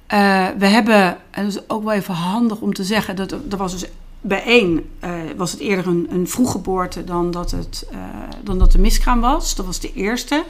[0.07, 3.57] Eh, we hebben, en dat is ook wel even handig om te zeggen, dat er
[3.57, 3.85] was dus
[4.21, 7.99] bij één eh, was het eerder een, een vroeggeboorte dan dat, het, eh,
[8.43, 9.55] dan dat de miskraam was.
[9.55, 10.43] Dat was de eerste.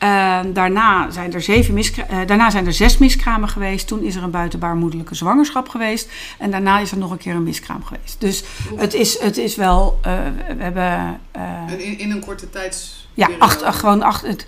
[0.00, 3.86] Eh, daarna, zijn er zeven eh, daarna zijn er zes miskramen geweest.
[3.86, 6.08] Toen is er een buitenbaarmoedelijke zwangerschap geweest.
[6.38, 8.16] En daarna is er nog een keer een miskraam geweest.
[8.18, 8.44] Dus
[8.76, 9.98] het is, het is wel.
[10.02, 10.12] eh,
[10.56, 11.20] we hebben.
[11.30, 13.06] eh, in, in een korte tijds.
[13.14, 14.26] ja, acht, gewoon acht.
[14.26, 14.44] Het,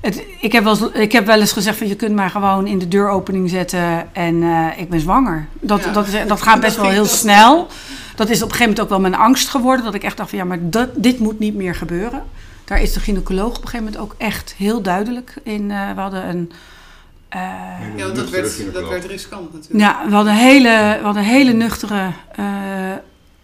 [0.00, 2.66] het, ik, heb wel, eens- ik heb wel eens gezegd van je kunt mij gewoon
[2.66, 4.42] in de deuropening zetten en
[4.76, 5.46] ik ben zwanger.
[5.60, 5.92] Dat, Ja.
[5.92, 7.66] dat, is- dat gaat best wel heel snel.
[8.16, 9.84] Dat is op een gegeven moment ook wel mijn angst geworden.
[9.84, 12.22] Dat ik echt dacht van ja, maar dat, dit moet niet meer gebeuren.
[12.66, 15.70] Daar is de gynaecoloog op een gegeven moment ook echt heel duidelijk in.
[15.70, 16.52] eh, we hadden een...
[17.28, 17.40] eh,
[17.96, 19.80] Ja, want dat werd, dat werd riskant natuurlijk.
[19.84, 22.10] ja, we hadden een hele, we hadden een hele nuchtere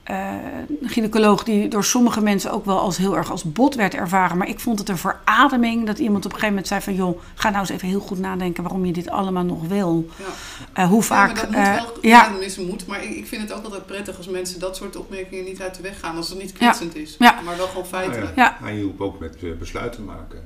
[0.02, 0.42] eh, eh,
[0.82, 4.36] gynaecoloog die door sommige mensen ook wel als heel erg als bot werd ervaren.
[4.36, 6.94] Maar ik vond het een verademing dat iemand op een gegeven moment zei van...
[6.94, 10.08] joh, ga nou eens even heel goed nadenken waarom je dit allemaal nog wil.
[10.16, 10.24] Ja.
[10.72, 11.26] Eh, hoe Ja, vaak...
[11.26, 13.64] maar dat moet eh, wel, ja, ja, is moet, maar ik, ik vind het ook
[13.64, 16.16] altijd prettig als mensen dat soort opmerkingen niet uit de weg gaan.
[16.16, 17.40] Als het niet kwetsend is, Ja.
[17.44, 18.36] maar wel gewoon feitelijk.
[18.36, 18.56] Ja.
[18.60, 20.42] Hij hielp ook met besluiten maken.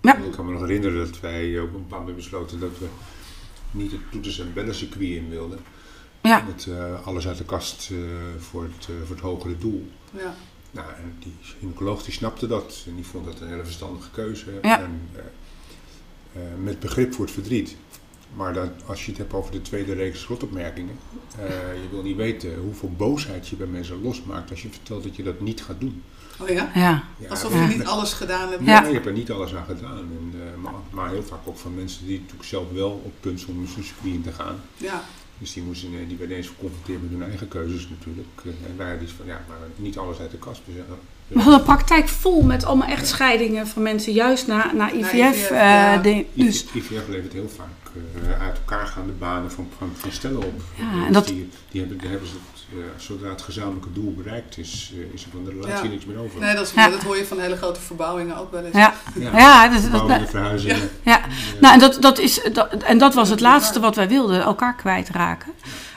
[0.00, 0.16] Ja.
[0.16, 2.86] Ik kan me nog herinneren dat wij op een bepaald moment besloten dat we
[3.70, 5.58] niet het toeters- en bellencircuit in wilden.
[6.28, 7.96] Ja, Met eh, alles uit de kast eh,
[8.38, 9.88] voor, het, eh, voor het hogere doel.
[10.10, 10.34] Ja.
[10.70, 14.58] Nou, en die gynaecoloog die snapte dat en die vond dat een hele verstandige keuze.
[14.62, 14.80] Ja.
[14.80, 15.20] En, eh,
[16.42, 17.76] eh, met begrip voor het verdriet.
[18.36, 20.98] Maar dan, als je het hebt over de tweede reeks slotopmerkingen,
[21.38, 21.48] eh,
[21.82, 25.22] je wil niet weten hoeveel boosheid je bij mensen losmaakt als je vertelt dat je
[25.22, 26.02] dat niet gaat doen.
[26.40, 26.70] Oh ja?
[26.74, 27.60] ja, Ja, Alsof ja.
[27.68, 28.64] je niet alles gedaan hebt.
[28.64, 28.80] Ja.
[28.80, 29.98] Nee, je hebt er niet alles aan gedaan.
[29.98, 33.20] En, eh, maar, maar heel vaak ook van mensen die natuurlijk zelf wel op het
[33.20, 34.60] punt stonden om zo'n circuit in te gaan.
[34.76, 35.04] Ja.
[35.38, 38.28] Dus die, moesten, eh, die werden eens geconfronteerd met hun eigen keuzes natuurlijk.
[38.44, 40.60] Eh, En wij hadden iets van, ja, maar niet alles uit de kast.
[40.66, 40.82] Dus, ja,
[41.28, 45.12] we hadden een praktijk vol met allemaal echtscheidingen van mensen juist na, na IVF.
[45.12, 46.00] IVF, eh, ja.
[46.34, 47.68] dus IVF levert heel vaak
[48.22, 50.62] eh, uit elkaar gaande banen van, van, van stellen op.
[50.78, 52.34] Ja, Dus en dat- die, die hebben, daar hebben ze
[52.72, 55.90] eh, zodra het gezamenlijke doel bereikt is, eh, is er van de relatie Ja.
[55.90, 56.40] niks meer over.
[56.40, 56.88] Nee, dat, is, Ja.
[56.88, 58.76] dat hoor je van hele grote verbouwingen ook wel eens.
[58.76, 60.88] ja, Ja, ja, dat, dat, Verbouwingen, verhuizingen.
[61.02, 61.20] Ja,
[61.60, 64.74] nou, en dat, dat, is, dat, en dat was het laatste wat wij wilden, elkaar
[64.74, 65.52] kwijtraken.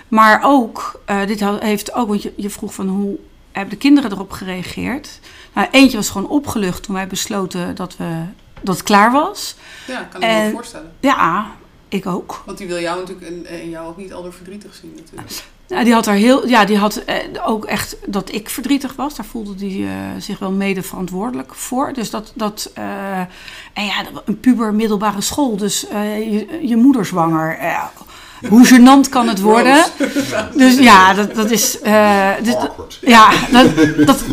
[0.08, 3.18] Maar ook, eh, dit heeft ook, want je, je vroeg van hoe
[3.52, 5.20] hebben de kinderen erop gereageerd.
[5.54, 8.22] Nou, eentje was gewoon opgelucht toen wij besloten dat, we,
[8.62, 9.56] dat het klaar was.
[9.88, 10.92] Ja, kan ik me En- wel voorstellen.
[11.00, 11.48] Ja,
[11.90, 12.42] ik ook.
[12.46, 15.44] Want die wil jou natuurlijk en, en jou ook niet al door verdrietig zien natuurlijk.
[15.68, 19.16] Nou, die had er heel, ja, die had eh, ook echt dat ik verdrietig was.
[19.16, 21.94] Daar voelde hij eh, zich wel mede verantwoordelijk voor.
[21.94, 23.20] Dus dat, dat eh,
[23.74, 23.94] en ja,
[24.26, 27.58] een puber middelbare school, dus eh, je, je moeder zwanger.
[28.50, 29.84] Hoe gênant kan het worden?
[30.56, 31.80] Dus ja, dat, dat is.
[31.82, 32.98] eh, Awkward.
[33.02, 33.76] ja, dat,
[34.06, 34.24] dat,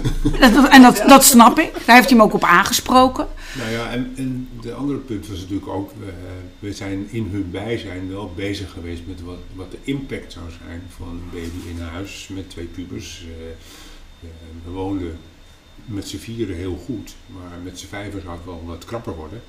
[0.41, 1.73] dat- en dat, dat snap ik.
[1.87, 3.27] Daar heeft hij me ook op aangesproken.
[3.57, 6.13] Nou ja, en, de andere punt was natuurlijk ook, we,
[6.59, 9.21] we zijn in hun bijzijn wel bezig geweest met
[9.55, 13.25] wat, de impact zou zijn van een baby in huis met twee pubers.
[13.25, 15.19] Eh, eh, we woonden
[15.85, 19.41] met z'n vieren heel goed, maar met z'n vijven zou het wel wat krapper worden.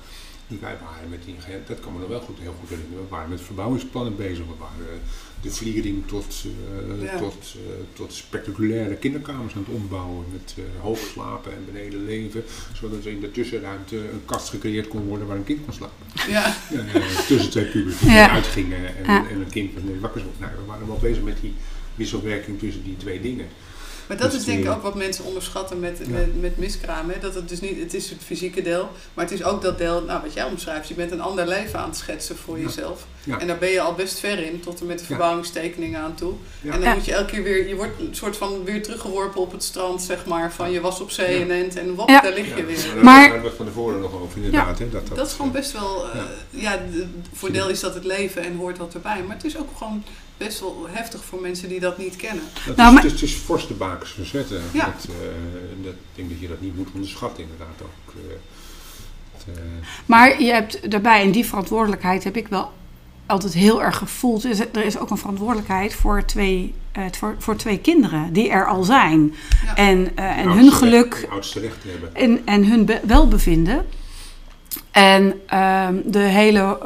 [0.46, 1.34] Dus wij waren met die,
[1.66, 4.44] dat kan me nog wel goed, heel goed herinneren, we waren met verbouwingsplannen bezig.
[4.46, 4.98] We waren eh,
[5.42, 7.18] de vliering tot, eh, Ja.
[7.18, 10.24] tot, eh, tot spectaculaire kinderkamers aan het ombouwen.
[10.32, 12.44] Met eh hoog slapen en beneden leven.
[12.74, 16.06] Zodat er in de tussenruimte een kast gecreëerd kon worden waar een kind kon slapen.
[16.28, 16.56] Ja,
[17.28, 18.30] tussen twee pubers die Ja.
[18.30, 19.28] uitgingen en, Ja.
[19.30, 20.20] en een kind was wakker.
[20.20, 20.26] zo.
[20.38, 21.52] Nou, we waren wel bezig met die
[21.94, 23.46] wisselwerking tussen die twee dingen.
[24.06, 26.08] Maar dat Dus is denk ik ook wat mensen onderschatten met, Ja.
[26.12, 27.10] met, met miskraam.
[27.10, 27.18] Hè?
[27.18, 30.02] Dat het dus niet, het is het fysieke deel, maar het is ook dat deel,
[30.02, 32.64] nou wat jij omschrijft, je bent een ander leven aan het schetsen voor Ja.
[32.64, 33.06] jezelf.
[33.24, 33.38] Ja.
[33.40, 36.32] En daar ben je al best ver in, tot en met de verbouwingstekeningen aan toe.
[36.60, 36.72] Ja.
[36.72, 36.94] En dan Ja.
[36.94, 40.02] moet je elke keer weer, je wordt een soort van weer teruggeworpen op het strand,
[40.02, 41.44] zeg maar, van je was op zee Ja.
[41.44, 42.20] en end en Ja.
[42.20, 42.94] daar lig je Ja, weer.
[42.94, 44.78] daar Maar- hadden we het van tevoren nog over inderdaad.
[44.78, 46.60] Hè, dat, dat, Dat is gewoon best wel, eh, Ja.
[46.70, 49.22] ja, de- voordeel is dat het leven en hoort dat erbij.
[49.26, 50.04] Maar het is ook gewoon
[50.36, 52.44] best wel heftig voor mensen die dat niet kennen.
[52.66, 54.60] Dat Nou, is, maar- het, is, het is fors de bakens verzetten.
[54.72, 54.84] Ja.
[54.84, 58.12] Dat, eh, dat, ik denk dat je dat niet moet onderschatten inderdaad ook.
[58.14, 58.34] eh.
[59.36, 59.62] Het, eh,
[60.06, 62.72] Maar je hebt daarbij, en die verantwoordelijkheid heb ik wel
[63.26, 64.42] altijd heel erg gevoeld.
[64.42, 66.74] Dus er is ook een verantwoordelijkheid voor twee,
[67.18, 69.34] voor, voor twee kinderen die er al zijn.
[69.64, 69.74] Ja.
[69.76, 72.14] En, en hun geluk recht- de oudste recht hebben.
[72.14, 73.86] en, en hun be- welbevinden.
[74.90, 76.78] En ehm, de hele,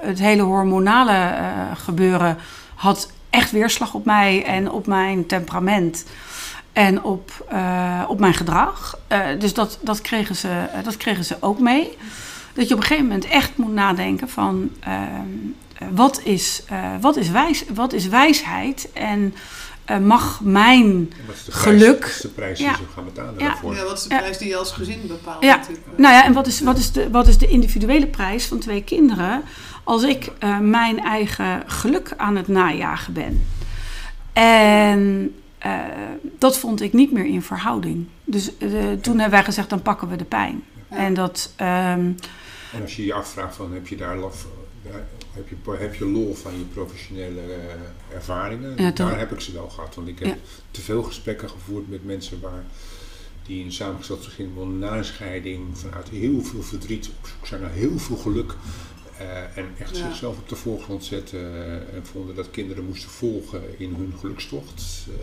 [0.00, 1.34] het hele hormonale
[1.74, 2.36] gebeuren
[2.78, 6.04] had echt weerslag op mij en op mijn temperament.
[6.72, 8.98] En op, eh, op mijn gedrag.
[9.06, 11.96] Eh, dus dat, dat, kregen ze, eh, dat kregen ze ook mee.
[12.54, 14.70] Dat je op een gegeven moment echt moet nadenken van...
[14.80, 14.94] ehm,
[15.78, 18.88] eh, wat, is, eh, wat, is wijs, wat is wijsheid?
[18.92, 19.34] En
[19.84, 20.84] eh, mag mijn...
[21.18, 22.00] En wat is de prijs, Geluk.
[22.00, 22.68] wat is de prijs Ja.
[22.68, 23.46] die ze gaan betalen Ja.
[23.48, 23.74] daarvoor?
[23.74, 24.18] Ja, wat is de Ja.
[24.20, 25.56] prijs die je als gezin bepaalt Ja.
[25.56, 25.86] natuurlijk.
[25.96, 28.82] Nou ja, en wat is, wat is, de, wat is de individuele prijs van twee
[28.82, 29.42] kinderen
[29.88, 33.46] als ik eh, mijn eigen geluk aan het najagen ben?
[34.32, 35.78] En eh,
[36.38, 38.06] dat vond ik niet meer in verhouding.
[38.24, 38.70] Dus eh,
[39.00, 40.62] toen hebben wij gezegd, dan pakken we de pijn.
[40.90, 40.96] Ja.
[40.96, 42.12] En dat, ehm,
[42.72, 44.46] En als je je afvraagt van heb je daar laf,
[45.32, 47.40] heb, je, heb je lol van je professionele
[48.14, 48.74] ervaringen?
[48.76, 49.94] Ja, daar heb ik ze wel gehad.
[49.94, 50.36] Want ik heb Ja.
[50.70, 52.64] te veel gesprekken gevoerd met mensen waar
[53.46, 57.60] die in samengesteld gezin wonen na een scheiding vanuit heel veel verdriet op zoek zijn
[57.60, 58.54] naar heel veel geluk.
[59.18, 60.08] Eh, en echt Ja.
[60.08, 64.82] zichzelf op de voorgrond zetten eh, en vonden dat kinderen moesten volgen in hun gelukstocht.
[65.08, 65.14] Uh,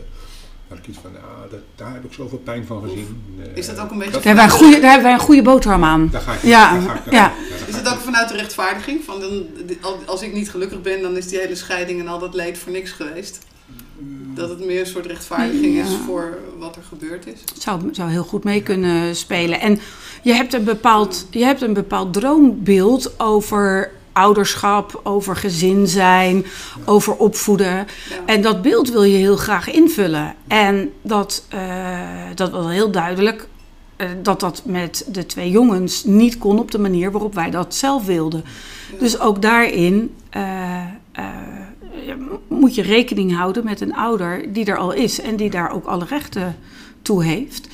[0.67, 3.23] had ik iets van, ah, dat, daar heb ik zoveel pijn van gezien.
[3.39, 5.19] Eh, Is dat ook een beetje- daar, hebben wij een goede, daar hebben wij een
[5.25, 6.09] goede boterham aan.
[6.11, 7.33] Daar ga ik, Ja, daar ga ik, daar ja.
[7.49, 9.03] daar Is het ook vanuit de rechtvaardiging?
[9.03, 9.45] Van dan,
[10.05, 12.71] als ik niet gelukkig ben, dan is die hele scheiding en al dat leed voor
[12.71, 13.39] niks geweest.
[14.35, 17.39] Dat het meer een soort rechtvaardiging is voor wat er gebeurd is.
[17.53, 19.59] Het zou, zou heel goed mee kunnen spelen.
[19.59, 19.79] En
[20.23, 26.45] je hebt een bepaald, je hebt een bepaald droombeeld over ouderschap, over gezin zijn,
[26.85, 27.75] over opvoeden.
[27.75, 27.85] Ja.
[28.25, 30.35] En dat beeld wil je heel graag invullen.
[30.47, 31.59] En dat, eh,
[32.35, 33.47] dat was heel duidelijk.
[33.95, 37.75] eh, dat dat met de twee jongens niet kon op de manier waarop wij dat
[37.75, 38.43] zelf wilden.
[38.99, 40.81] Dus ook daarin eh,
[42.47, 45.85] moet je rekening houden met een ouder die er al is en die daar ook
[45.85, 46.55] alle rechten
[47.01, 47.67] toe heeft.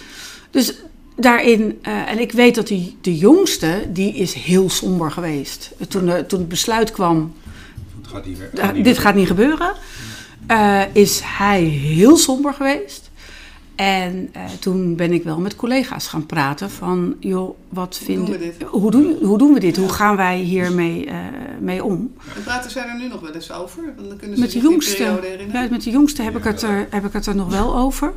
[0.51, 0.73] Dus
[1.15, 5.71] daarin, eh, en ik weet dat die, de jongste, die is heel somber geweest.
[5.87, 7.33] Toen, de, toen het besluit kwam,
[8.01, 9.73] gaat dit gaat niet gebeuren,
[10.47, 13.10] uh, is hij heel somber geweest.
[13.81, 18.25] En uh, toen ben ik wel met collega's gaan praten van, joh, wat vinden...
[18.25, 18.67] Hoe doen we dit?
[18.69, 19.77] Hoe doen, hoe doen we dit?
[19.77, 21.13] Hoe gaan wij hiermee uh,
[21.59, 22.13] mee om?
[22.35, 23.83] En praten zij er nu nog wel eens over?
[23.97, 25.03] Dan kunnen ze met de jongste,
[25.51, 28.13] ja, met de jongste heb, ik het er, heb ik het er nog wel over.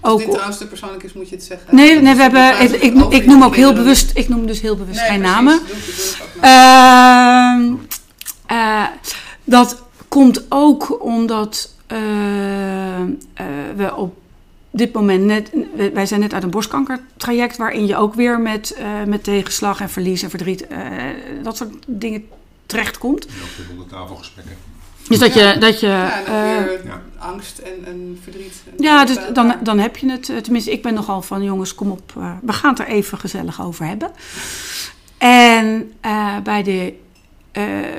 [0.00, 1.74] Als dit trouwens te persoonlijk is, moet je het zeggen.
[1.74, 4.76] Nee, nee we hebben, ik, ik, ik noem ook heel bewust, ik noem dus heel
[4.76, 5.60] bewust nee, geen namen.
[8.50, 8.86] Uh,
[9.44, 11.98] dat komt ook omdat uh,
[13.76, 14.18] we op
[14.70, 15.50] dit moment net,
[15.92, 19.90] wij zijn net uit een borstkankertraject waarin je ook weer met, uh, met tegenslag en
[19.90, 20.78] verlies en verdriet, uh,
[21.42, 22.26] dat soort dingen
[22.66, 23.26] terechtkomt.
[23.28, 24.56] Ja, onder tafelgesprekken.
[25.08, 25.52] Dus dat ja.
[25.52, 25.58] je.
[25.58, 28.62] Dat je ja, en uh, angst en, en verdriet.
[28.76, 30.24] En ja, dus dan, dan heb je het.
[30.42, 33.62] Tenminste, ik ben nogal van jongens, kom op, uh, we gaan het er even gezellig
[33.62, 34.10] over hebben.
[35.18, 36.94] En uh, bij, de,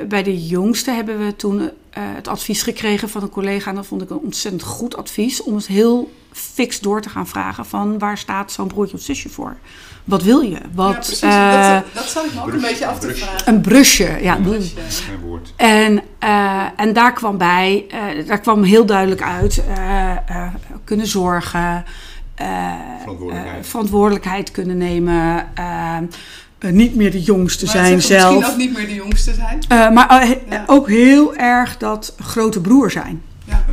[0.08, 3.70] bij de jongste hebben we toen het advies gekregen van een collega.
[3.70, 7.28] En dat vond ik een ontzettend goed advies om het heel fix door te gaan
[7.28, 9.58] vragen van waar staat zo'n broertje of zusje voor?
[10.04, 10.58] Wat wil je?
[10.74, 11.24] Wat, ja, precies.
[11.24, 13.54] Uh, dat, dat zou ik me ook een beetje af te vragen.
[13.54, 14.36] Een brusje, ja.
[14.36, 14.76] Een brusje.
[15.56, 20.18] En, uh, en daar kwam bij, uh, daar kwam heel duidelijk uit, uh,
[20.84, 21.86] kunnen zorgen,
[23.00, 23.68] verantwoordelijkheid.
[23.68, 24.52] verantwoordelijkheid.
[24.52, 25.48] kunnen nemen.
[26.60, 28.34] niet meer de jongste maar zijn zelf.
[28.34, 29.94] Misschien ook niet meer de jongste zijn.
[29.94, 30.64] maar ja.
[30.68, 33.22] ook heel erg dat grote broer zijn.
[33.46, 33.66] Ja.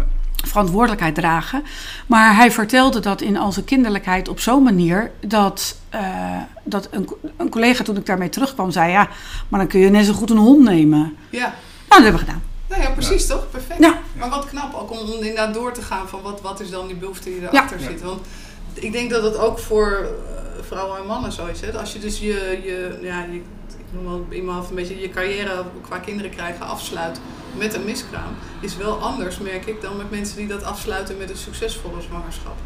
[0.47, 1.63] Verantwoordelijkheid dragen.
[2.07, 7.09] Maar hij vertelde dat in al zijn kinderlijkheid op zo'n manier dat, eh, dat een,
[7.37, 9.09] een collega toen ik daarmee terugkwam zei: Ja,
[9.49, 11.17] maar dan kun je net zo goed een hond nemen.
[11.31, 11.41] Ja.
[11.41, 11.55] Nou,
[11.89, 12.43] dat hebben we gedaan.
[12.69, 13.51] Nou ja, precies toch?
[13.51, 13.81] Perfect.
[13.81, 13.99] Ja.
[14.19, 16.97] Maar wat knap ook om inderdaad door te gaan van wat, wat is dan die
[16.97, 17.85] behoefte die erachter Ja.
[17.87, 18.03] zit.
[18.03, 18.27] Want
[18.75, 21.61] ik denk dat het ook voor eh, vrouwen en mannen zo is.
[21.61, 21.67] Hè?
[21.73, 23.43] Dat Als je dus je, je, ja, je
[23.91, 27.21] noem hoofd een beetje je carrière qua kinderen krijgen afsluit
[27.57, 31.31] met een miskraam, is wel anders, merk ik, dan met mensen die dat afsluiten met
[31.31, 32.57] een succesvolle zwangerschap.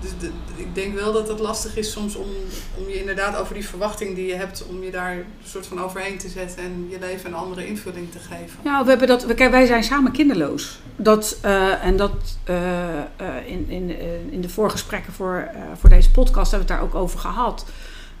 [0.00, 0.10] Dus
[0.56, 2.26] ik denk wel dat het lastig is soms om,
[2.78, 5.80] om je inderdaad over die verwachting die je hebt, om je daar een soort van
[5.80, 8.58] overheen te zetten en je leven een andere invulling te geven.
[8.64, 10.78] Ja, we hebben dat, we, wij zijn samen kinderloos.
[10.96, 12.12] Dat, eh, en dat
[12.44, 13.04] eh, eh,
[13.46, 13.96] in, in,
[14.30, 17.64] in de voorgesprekken voor, voor deze podcast hebben we het daar ook over gehad.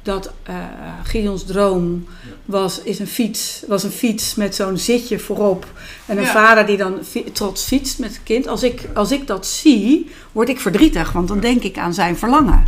[0.02, 0.32] Dat
[1.04, 2.06] Gideons droom
[2.44, 5.66] was, is een fiets, was een fiets met zo'n zitje voorop.
[6.06, 6.32] En een Ja.
[6.32, 6.98] vader die dan
[7.32, 8.46] trots fietst met het kind.
[8.48, 11.12] Als ik, als ik dat zie, word ik verdrietig.
[11.12, 12.64] Want dan denk ik aan zijn verlangen.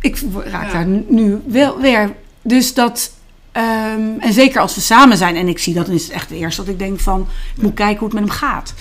[0.00, 0.72] Ik raak Ja.
[0.72, 2.14] daar nu wel weer.
[2.42, 3.12] Dus dat.
[3.52, 6.28] ehm, en zeker als we samen zijn en ik zie dat, dan is het echt
[6.28, 7.26] het eerste dat ik denk van,
[7.56, 8.74] ik moet kijken hoe het met hem gaat.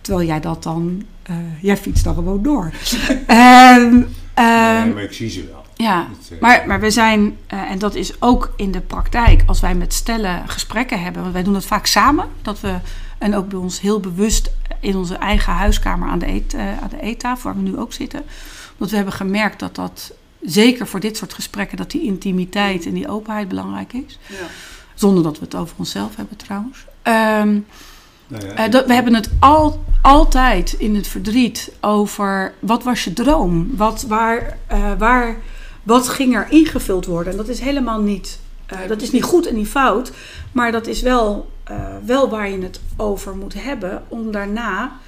[0.00, 2.70] Terwijl jij dat dan, eh, jij fietst dan gewoon door.
[3.26, 3.92] Ehm,
[4.84, 5.63] nee, maar ik zie ze wel.
[5.74, 9.60] Ja, eh, maar, maar we zijn, eh, en dat is ook in de praktijk, als
[9.60, 12.74] wij met stellen gesprekken hebben, want wij doen dat vaak samen, dat we,
[13.18, 16.90] en ook bij ons heel bewust in onze eigen huiskamer aan de, eet, eh, aan
[16.90, 18.22] de eettafel, waar we nu ook zitten,
[18.76, 22.94] want we hebben gemerkt dat dat, zeker voor dit soort gesprekken, dat die intimiteit en
[22.94, 24.18] die openheid belangrijk is.
[24.28, 24.46] Ja.
[24.94, 26.84] Zonder dat we het over onszelf hebben trouwens.
[27.02, 27.58] Ehm,
[28.26, 33.04] nou ja, eh, dat, we hebben het al, altijd in het verdriet over wat was
[33.04, 33.76] je droom?
[33.76, 35.36] Wat, waar, eh, waar,
[35.84, 37.32] wat ging er ingevuld worden?
[37.32, 40.12] En dat is helemaal niet, eh, dat is niet goed en niet fout.
[40.52, 44.98] Maar dat is wel, eh, wel waar je het over moet hebben om daarna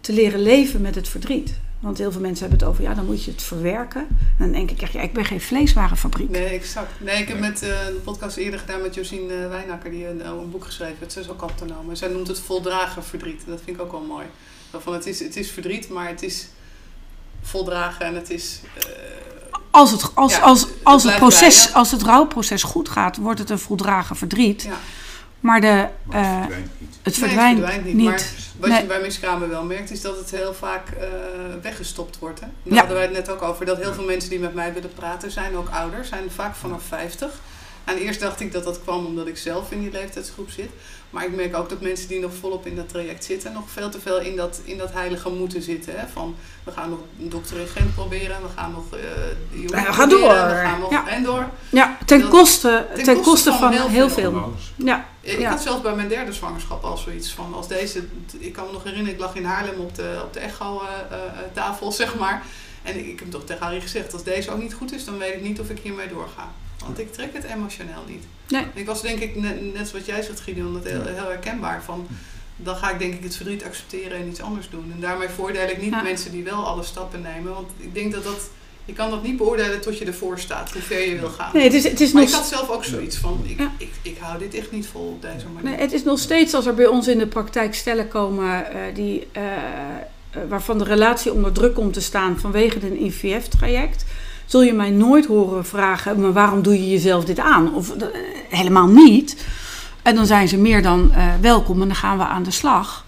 [0.00, 1.58] te leren leven met het verdriet.
[1.80, 4.00] Want heel veel mensen hebben het over, ja, dan moet je het verwerken.
[4.10, 6.30] En dan denk ik echt, ja, ik ben geen vleeswarenfabriek.
[6.30, 6.90] Nee, exact.
[7.00, 10.50] Nee, ik heb met een podcast eerder gedaan met Josien eh, Wijnakker, die een, een
[10.50, 11.12] boek geschreven heeft.
[11.12, 11.94] Ze is ook autonoom.
[11.94, 13.42] Zij noemt het voldragen verdriet.
[13.46, 14.26] Dat vind ik ook wel mooi.
[14.78, 16.48] Van, het, is, het is verdriet, maar het is
[17.42, 18.60] voldragen en het is...
[19.76, 23.38] Als het, als, Ja, als, als het bij proces, als het rouwproces goed gaat, wordt
[23.38, 24.62] het een voldragen verdriet.
[24.62, 24.76] ja.
[25.40, 26.88] Maar de, maar het eh, verdwijnt niet.
[27.02, 27.94] het Nee, verdwijnt, het verdwijnt niet.
[27.94, 28.04] niet.
[28.06, 28.22] Maar
[28.58, 28.80] wat Nee.
[28.80, 31.08] je bij miskramen wel merkt, is dat het heel vaak eh,
[31.62, 32.40] weggestopt wordt.
[32.40, 32.46] Hè?
[32.62, 32.78] Daar Ja.
[32.78, 33.66] hadden wij het net ook over.
[33.66, 36.04] Dat heel veel mensen die met mij willen praten, zijn ook ouder.
[36.04, 37.30] Zijn vaak vanaf 50.
[37.84, 40.70] En eerst dacht ik dat dat kwam omdat ik zelf in die leeftijdsgroep zit.
[41.16, 43.90] Maar ik merk ook dat mensen die nog volop in dat traject zitten, nog veel
[43.90, 45.98] te veel in dat, in dat heilige moeten zitten.
[45.98, 46.06] Hè?
[46.12, 48.84] Van we gaan nog een dokter in Gent proberen, we gaan nog.
[48.94, 49.00] eh
[49.52, 50.48] die Ja, we gaan proberen, door.
[50.56, 51.08] We gaan nog Ja.
[51.08, 51.48] en door.
[51.68, 54.54] Ja, ten Dat- koste, ten koste koste van van heel heel veel.
[54.76, 55.50] Ja, Ik Ja.
[55.50, 58.04] had zelfs bij mijn derde zwangerschap al zoiets van, als deze,
[58.38, 62.14] ik kan me nog herinneren, ik lag in Haarlem op de, op de echo-tafel, zeg
[62.18, 62.42] maar.
[62.82, 65.18] En ik, ik heb toch tegen Harry gezegd, als deze ook niet goed is, dan
[65.18, 66.50] weet ik niet of ik hiermee doorga.
[66.84, 68.24] Want ik trek het emotioneel niet.
[68.48, 68.64] Nee.
[68.74, 72.06] Ik was denk ik, net, net zoals jij zegt Gideon, dat heel, heel herkenbaar van,
[72.56, 74.92] dan ga ik denk ik het verdriet accepteren en iets anders doen.
[74.94, 76.02] En daarmee voordeel ik niet Ja.
[76.02, 78.40] mensen die wel alle stappen nemen, want ik denk dat dat,
[78.84, 81.50] je kan dat niet beoordelen tot je ervoor staat, hoe ver je wil gaan.
[81.52, 83.72] nee, het is, het is Maar nog ik had zelf ook zoiets van, ik, Ja.
[83.78, 85.70] ik, ik hou dit echt niet vol op deze manier.
[85.70, 88.94] Nee, het is nog steeds als er bij ons in de praktijk stellen komen eh,
[88.94, 94.04] die, eh, eh, waarvan de relatie onder druk komt te staan vanwege een IVF-traject,
[94.46, 97.74] zul je mij nooit horen vragen, maar waarom doe je jezelf dit aan?
[97.74, 98.06] Of eh,
[98.48, 99.44] helemaal niet.
[100.02, 103.04] En dan zijn ze meer dan eh, welkom en dan gaan we aan de slag.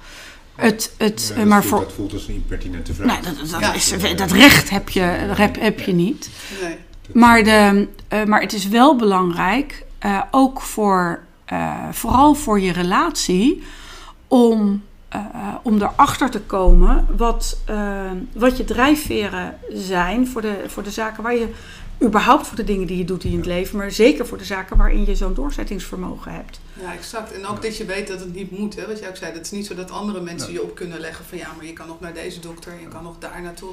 [0.55, 3.07] Het, het, Ja, eh, dat maar voelt- voor, Dat voelt als een impertinente vraag.
[3.07, 3.73] nee, dat, dat, Ja.
[3.73, 6.31] is, dat recht heb je, heb, heb je niet.
[6.63, 6.77] Nee.
[7.13, 12.73] Maar, de, eh, maar het is wel belangrijk, eh, ook voor, eh, vooral voor je
[12.73, 13.63] relatie,
[14.29, 20.83] om, eh, om erachter te komen wat, eh, wat je drijfveren zijn voor de, voor
[20.83, 21.49] de zaken waar je,
[22.03, 24.77] überhaupt voor de dingen die je doet in het leven, maar zeker voor de zaken
[24.77, 26.61] waarin je zo'n doorzettingsvermogen hebt.
[26.81, 27.33] Ja, exact.
[27.33, 28.77] En ook dat je weet dat het niet moet.
[28.77, 28.87] Hè?
[28.87, 31.25] Wat jij ook zei, het is niet zo dat andere mensen je op kunnen leggen
[31.25, 33.71] van ja, maar je kan nog naar deze dokter en je kan nog daar naartoe.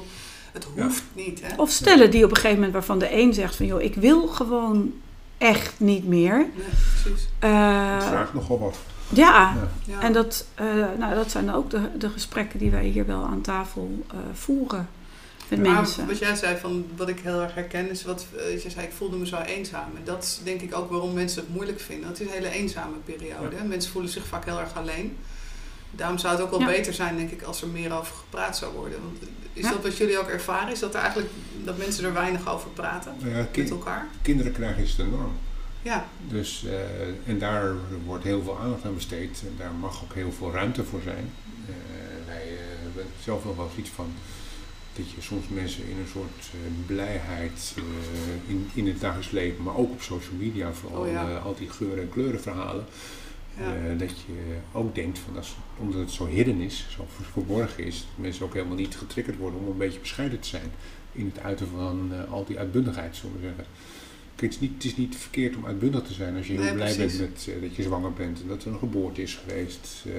[0.52, 0.82] Het Ja.
[0.82, 1.40] hoeft niet.
[1.42, 1.56] Hè?
[1.56, 4.26] Of stellen die op een gegeven moment waarvan de een zegt van joh, ik wil
[4.26, 4.92] gewoon
[5.38, 6.36] echt niet meer.
[6.36, 6.66] Nee,
[7.02, 7.28] precies.
[7.38, 8.76] Eh, Het vraagt nogal wat.
[9.08, 9.54] Ja.
[10.00, 10.64] En dat, eh,
[10.98, 14.88] nou, dat zijn ook de, de gesprekken die wij hier wel aan tafel eh, voeren
[15.48, 16.06] met maar mensen.
[16.06, 18.92] wat jij zei, van, wat ik heel erg herken, is wat eh, je zei, ik
[18.92, 19.88] voelde me zo eenzaam.
[19.96, 22.08] En dat is denk ik ook waarom mensen het moeilijk vinden.
[22.08, 23.56] Het is een hele eenzame periode.
[23.56, 23.64] hè.
[23.64, 25.16] Mensen voelen zich vaak heel erg alleen.
[25.90, 26.66] Daarom zou het ook wel Ja.
[26.66, 28.98] beter zijn, denk ik, als er meer over gepraat zou worden.
[29.02, 29.16] Want
[29.52, 29.70] is Ja.
[29.70, 30.72] dat wat jullie ook ervaren?
[30.72, 31.30] Is dat er eigenlijk
[31.64, 34.06] dat mensen er weinig over praten ja, met elkaar?
[34.22, 35.32] kinderen krijgen is de norm.
[35.86, 37.74] Ja, Dus, eh, en daar
[38.04, 39.42] wordt heel veel aandacht aan besteed.
[39.46, 41.30] En daar mag ook heel veel ruimte voor zijn.
[41.66, 41.74] Eh,
[42.26, 44.06] wij, eh, heb zelf nog wel iets van
[44.92, 46.50] dat je soms mensen in een soort
[46.86, 47.74] blijheid
[48.46, 51.36] in, in het dagelijks leven, maar ook op social media, vooral Oh ja.
[51.36, 52.84] al die geuren en kleuren verhalen.
[53.58, 53.76] Ja.
[53.76, 57.98] Uh, dat je ook denkt van als, omdat het zo hidden is, zo verborgen is,
[57.98, 60.70] dat mensen ook helemaal niet getriggerd worden om een beetje bescheiden te zijn
[61.12, 63.64] in het uiten van uh, al die uitbundigheid, zullen we zeggen.
[64.36, 66.62] Kijk, het, is niet, het is niet verkeerd om uitbundig te zijn als je heel
[66.62, 67.18] Nee, blij precies.
[67.18, 70.04] bent met, uh, dat je zwanger bent en dat er een geboorte is geweest.
[70.06, 70.12] Uh,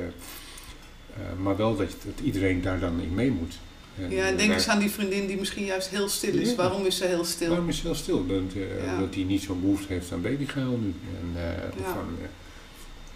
[1.41, 3.59] maar wel dat, dat, iedereen daar dan in mee moet.
[3.99, 6.49] En, ja, en denk eens aan die vriendin die misschien juist heel stil is.
[6.49, 6.55] Ja.
[6.55, 7.49] Waarom is ze heel stil?
[7.49, 8.27] Waarom is ze heel stil?
[8.27, 8.93] Dat, ja.
[8.93, 10.93] Omdat hij niet zo'n behoefte heeft aan babygeil nu.
[11.19, 11.41] En,
[11.77, 11.93] ja.
[11.93, 12.05] van,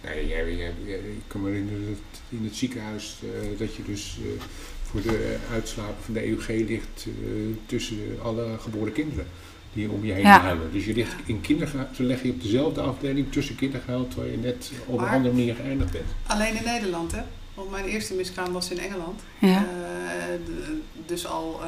[0.04, 3.18] Nee, ik kan me herinneren dat in het ziekenhuis
[3.58, 4.18] dat je dus
[4.84, 7.08] voor de uitslapen van de EUG ligt
[7.66, 9.26] tussen alle geboren kinderen
[9.74, 10.40] die om je heen Ja.
[10.42, 10.72] huilen.
[10.72, 14.38] Dus je ligt in kindergehuil, ze leggen je op dezelfde afdeling tussen kindergehuil terwijl je
[14.38, 16.06] net op Maar- een andere manier geëindigd bent.
[16.28, 17.22] Alleen in Nederland, hè?
[17.54, 19.22] Want mijn eerste miskraam was in Engeland.
[19.40, 19.58] Ja.
[19.58, 20.40] Eh,
[21.06, 21.60] dus al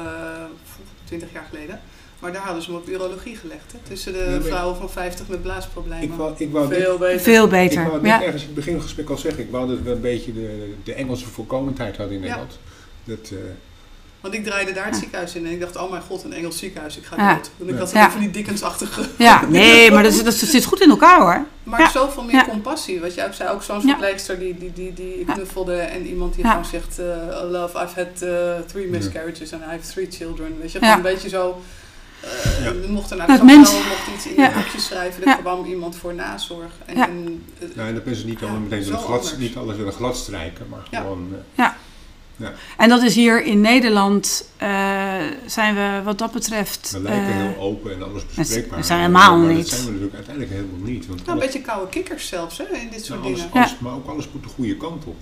[1.04, 1.80] twintig jaar geleden.
[2.18, 3.72] Maar daar hadden ze hem op urologie gelegd.
[3.72, 3.78] Hè?
[3.82, 6.02] Tussen de vrouwen van 50 met blaasproblemen.
[6.04, 7.20] Ik wou, ik wou Veel beter.
[7.20, 7.82] Veel Ik beter.
[7.84, 8.22] wou net Ja.
[8.22, 10.32] ergens in het begin van het gesprek al zeggen, ik wou dat we een beetje
[10.32, 12.26] de, de Engelse voorkomendheid hadden in Ja.
[12.28, 12.58] Nederland.
[13.04, 13.38] Dat, eh,
[14.24, 16.58] Want ik draaide daar het ziekenhuis in en ik dacht, oh mijn god, een Engels
[16.58, 17.34] ziekenhuis, ik ga Ja.
[17.34, 17.50] dood.
[17.60, 17.78] En ik Ja.
[17.78, 18.10] had Ja.
[18.10, 19.02] van die Dickens-achtige...
[19.18, 21.44] ja, nee, maar dat, dat zit goed in elkaar hoor.
[21.62, 21.90] Maar Ja.
[21.90, 22.44] zoveel meer Ja.
[22.44, 23.00] compassie.
[23.00, 23.82] Wat jij ook zei, ook zo'n Ja.
[23.82, 25.32] verpleegster die, die, die, die ik Ja.
[25.34, 25.74] knuffelde.
[25.76, 26.50] En iemand die Ja.
[26.50, 28.90] gewoon zegt, eh, love, I've had eh, three Ja.
[28.90, 30.56] miscarriages and I have three children.
[30.60, 30.84] Weet je, Ja.
[30.92, 31.60] gewoon een beetje zo...
[32.20, 32.72] eh, Ja.
[32.88, 34.48] Mocht er mens- mocht iets in Ja.
[34.48, 35.22] je boekje schrijven.
[35.22, 35.34] Er Ja.
[35.34, 36.72] kwam iemand voor nazorg.
[36.86, 37.08] En, Ja.
[37.08, 40.66] en, eh, nou, en dat mensen niet Ja, allemaal meteen glad, niet alles willen gladstrijken,
[40.68, 40.82] maar
[41.54, 41.76] Ja.
[42.76, 44.68] En dat is hier in Nederland, eh,
[45.46, 46.90] zijn we wat dat betreft...
[46.90, 48.78] we lijken eh, heel open en alles bespreekbaar.
[48.78, 49.58] we zijn helemaal maar niet.
[49.58, 51.06] Dat zijn we natuurlijk uiteindelijk helemaal niet.
[51.06, 53.54] Want nou, een beetje koude kikkers zelfs, hè, in dit soort nou, alles, dingen.
[53.56, 55.16] alles- Maar ook alles moet de goede kant op.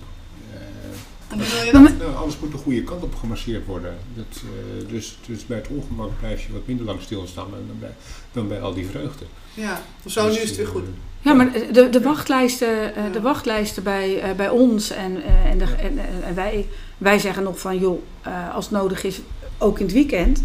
[1.29, 1.97] Eh, wil je dat?
[1.97, 3.97] nou, alles moet de goede kant op gemasseerd worden.
[4.15, 7.93] Dat, eh, dus, dus bij het ongemak blijf je wat minder lang stilstaan dan bij,
[8.31, 9.25] dan bij al die vreugde.
[9.53, 10.83] Ja, zo nu Dus, is het weer goed.
[11.21, 15.57] Ja, maar de, de, wachtlijsten, eh, de wachtlijsten bij, eh, bij ons en, eh, en,
[15.57, 16.67] de, en- en wij,
[17.03, 19.21] wij zeggen nog van joh, eh, als het nodig is,
[19.57, 20.41] ook in het weekend.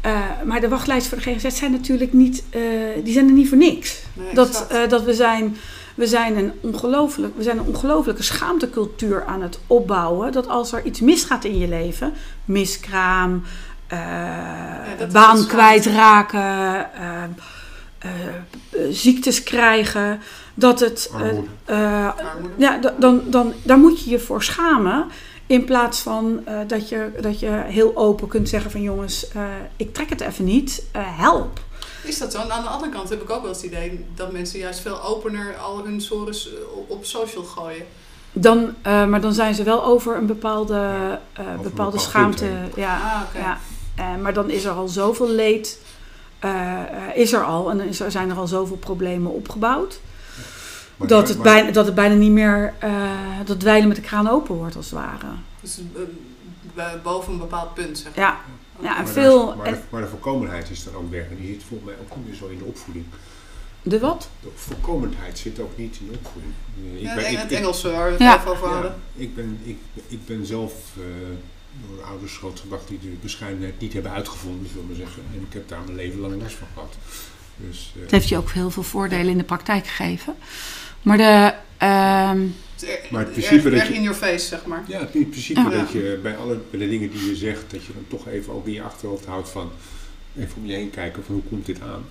[0.00, 2.60] Eh, maar de wachtlijsten voor de GGZ zijn natuurlijk niet, eh,
[3.04, 4.02] die zijn er niet voor niks.
[4.12, 5.56] Nee, Dat, dat we zijn,
[5.94, 10.32] we zijn een ongelooflijk, we zijn een ongelooflijke schaamtecultuur aan het opbouwen.
[10.32, 12.12] Dat als er iets misgaat in je leven,
[12.44, 13.42] miskraam,
[14.98, 16.88] is baan kwijtraken,
[18.90, 20.20] ziektes krijgen,
[20.54, 21.46] dat het Armoede.
[22.56, 25.06] ja, da- dan, dan, daar moet je je voor schamen.
[25.54, 29.42] In plaats van eh, dat, je, dat je heel open kunt zeggen van jongens, eh,
[29.76, 31.60] ik trek het even niet, eh, help.
[32.02, 32.40] Is dat zo?
[32.40, 34.80] En aan de andere kant heb ik ook wel eens het idee dat mensen juist
[34.80, 37.84] veel opener al hun sores op- op social gooien.
[38.32, 42.44] Dan, eh, maar dan zijn ze wel over een bepaalde, eh, een bepaalde bepaald schaamte.
[42.44, 43.58] punt Ja, Ah, ja.
[43.96, 45.78] Eh, maar dan is er al zoveel leed.
[47.14, 50.00] is er al en er, zijn er al zoveel problemen opgebouwd.
[50.96, 52.74] Maar- dat, het maar- bijna, dat het bijna niet meer.
[52.78, 55.26] eh, dat het dweilen met de kraan open wordt, als het ware.
[55.60, 55.80] Dus
[56.76, 58.40] eh, boven een bepaald punt, zeg Ja,
[58.80, 59.46] ja en maar veel.
[59.46, 61.28] daar- maar, en- de, maar de voorkomendheid is dan ook weg.
[61.30, 63.04] En die zit volgens mij ook niet meer zo in de opvoeding.
[63.82, 64.28] de wat?
[64.40, 66.52] De voorkomendheid zit ook niet in de opvoeding.
[66.94, 68.38] Eh, Ja, ben- in ik- het ik- Engels waar we het Ja.
[68.38, 68.94] even over Ja, hadden.
[69.14, 69.78] ik, ben, ik,
[70.08, 71.02] ik ben zelf eh,
[71.88, 75.22] door ouders grootgebracht die de bescheidenheid niet hebben uitgevonden, zullen we zeggen.
[75.34, 76.94] En ik heb daar mijn leven lang last van gehad.
[77.56, 80.34] Dus, eh, Het heeft je ook heel veel voordelen in de praktijk gegeven.
[81.04, 81.52] Maar de.
[81.78, 82.40] ehm,
[82.74, 84.84] Het is Maar het erg- principe dat erg je- in your face, zeg maar.
[84.88, 85.68] ja, het principe Ja.
[85.68, 88.52] dat je bij alle bij de dingen die je zegt, dat je dan toch even
[88.52, 89.70] ook in je achterhoofd houdt van
[90.38, 92.04] even om je heen kijken van hoe komt dit aan.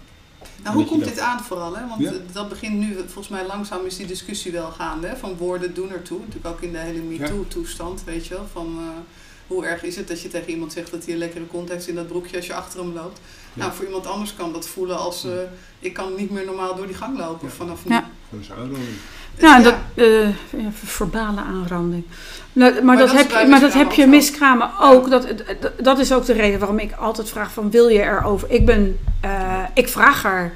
[0.64, 1.76] Nou, hoe Dat komt dat- dit aan vooral?
[1.76, 1.88] Hè?
[1.88, 2.12] Want Ja.
[2.32, 5.08] dat begint nu, volgens mij langzaam is die discussie wel gaande.
[5.08, 5.16] Hè?
[5.18, 6.20] Van woorden doen ertoe.
[6.20, 8.48] Natuurlijk ook in de hele MeToo-toestand, weet je wel.
[8.52, 8.84] Van eh,
[9.48, 11.88] hoe erg is het dat je tegen iemand zegt dat hij een lekkere kont heeft
[11.88, 13.20] in dat broekje als je achter hem loopt.
[13.54, 13.62] Ja.
[13.64, 15.24] Nou, voor iemand anders kan dat voelen als...
[15.26, 15.32] eh,
[15.80, 17.54] ik kan niet meer normaal door die gang lopen Ja.
[17.54, 17.92] vanaf nu.
[17.94, 18.10] Ja.
[18.52, 18.84] Aanranding.
[19.40, 19.64] ja, Ja.
[19.64, 19.76] dat.
[19.96, 20.28] eh,
[20.74, 22.04] verbale aanranding.
[22.54, 25.10] Nou, maar, Maar dat, dat is heb, je, maar dat heb je miskramen ook.
[25.10, 25.28] Dat,
[25.60, 28.50] dat, dat is ook de reden waarom ik altijd vraag van wil je erover.
[28.52, 29.00] Ik ben.
[29.22, 30.54] eh, ik vraag er.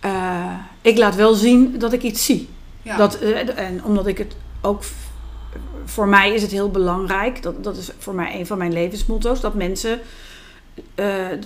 [0.00, 0.52] eh,
[0.82, 2.48] ik laat wel zien dat ik iets zie.
[2.82, 2.96] Ja.
[2.96, 4.82] Dat, eh, en omdat ik het ook.
[5.84, 7.42] Voor mij is het heel belangrijk.
[7.42, 9.40] Dat, dat is voor mij een van mijn levensmotto's.
[9.40, 10.00] Dat mensen.
[10.94, 11.38] eh, eh,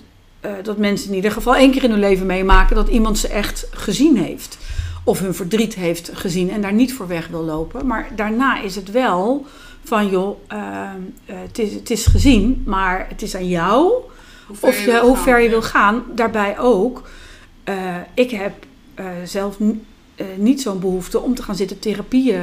[0.63, 2.77] dat mensen in ieder geval één keer in hun leven meemaken.
[2.77, 4.59] Dat iemand ze echt gezien heeft.
[5.05, 6.51] Of hun verdriet heeft gezien.
[6.51, 7.87] En daar niet voor weg wil lopen.
[7.87, 9.47] Maar daarna is het wel
[9.85, 10.39] van joh.
[10.47, 10.59] eh,
[11.27, 12.63] eh, het, is, het is gezien.
[12.67, 13.93] Maar het is aan jou
[14.47, 16.03] hoe ver of je, hoe ver je wil gaan.
[16.15, 17.09] Daarbij ook,
[17.65, 18.53] eh, ik heb
[19.25, 19.57] zelf
[20.37, 22.43] niet zo'n behoefte om te gaan zitten therapieën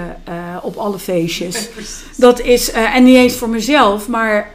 [0.61, 1.69] op alle feestjes.
[2.17, 4.51] Dat is, en niet eens voor mezelf, maar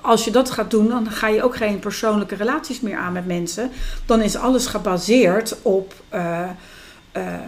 [0.00, 3.26] als je dat gaat doen, dan ga je ook geen persoonlijke relaties meer aan met
[3.26, 3.70] mensen.
[4.06, 5.94] Dan is alles gebaseerd op,
[7.16, 7.40] eh, eh,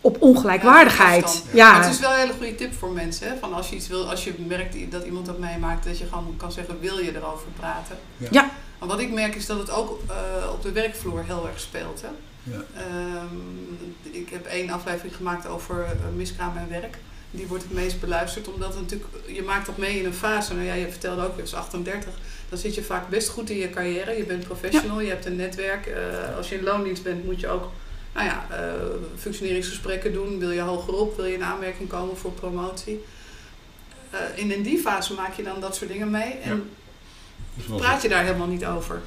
[0.00, 1.44] op ongelijkwaardigheid.
[1.52, 3.28] Ja, Maar het is wel een hele goede tip voor mensen.
[3.28, 3.36] Hè?
[3.36, 6.34] Van als je iets wil, als je merkt dat iemand dat meemaakt, dat je gewoon
[6.36, 7.96] kan zeggen, wil je erover praten?
[8.30, 8.50] Ja.
[8.78, 12.02] Maar wat ik merk is dat het ook eh, op de werkvloer heel erg speelt.
[12.02, 12.08] Hè?
[12.42, 12.64] Ja.
[12.74, 16.98] Ehm, ik heb één aflevering gemaakt over uh, miskraam en werk.
[17.30, 20.54] Die wordt het meest beluisterd, omdat het natuurlijk, je maakt dat mee in een fase.
[20.54, 22.12] Nou ja, je vertelde ook, je was 38.
[22.48, 24.16] Dan zit je vaak best goed in je carrière.
[24.16, 25.86] Je bent professional, je hebt een netwerk.
[25.86, 27.70] Eh, als je in loondienst bent, moet je ook
[28.16, 28.72] nou ja, eh,
[29.18, 30.38] functioneringsgesprekken doen.
[30.38, 33.04] Wil je hogerop, wil je in aanmerking komen voor promotie.
[34.10, 36.32] Eh, in, in die fase maak je dan dat soort dingen mee.
[36.32, 36.70] En
[37.64, 37.76] Ja.
[37.76, 39.00] Praat je daar helemaal niet over.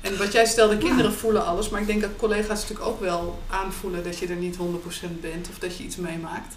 [0.00, 1.68] En wat jij stelde, kinderen voelen alles.
[1.68, 5.48] Maar ik denk dat collega's natuurlijk ook wel aanvoelen dat je er niet 100% bent.
[5.48, 6.56] Of dat je iets meemaakt.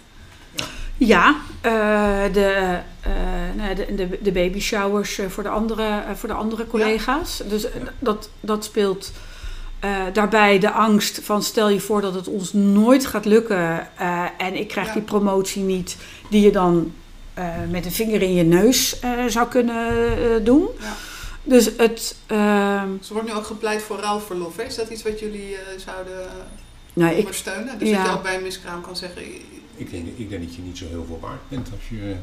[0.96, 3.12] Ja, eh, de, eh,
[3.56, 7.42] nou ja, de, de, de baby showers eh, voor de andere, voor de andere collega's.
[7.48, 7.66] Dus
[7.98, 9.12] dat, dat speelt
[9.82, 14.24] eh, daarbij de angst van stel je voor dat het ons nooit gaat lukken eh,
[14.38, 14.92] en ik krijg Ja.
[14.92, 15.96] die promotie niet
[16.30, 16.92] die je dan
[17.34, 20.68] eh, met een vinger in je neus eh, zou kunnen eh, doen.
[20.80, 20.92] Ja.
[21.44, 24.56] Dus het, ehm, Ze wordt nu ook gepleit voor rouwverlof.
[24.56, 24.62] Hè?
[24.62, 26.26] Is dat iets wat jullie eh, zouden
[26.92, 27.78] nou, ik, ondersteunen?
[27.78, 29.22] Dus dat je ook bij een miskraam kan zeggen...
[29.76, 32.14] Ik denk, ik denk dat je niet zo heel veel waard bent als je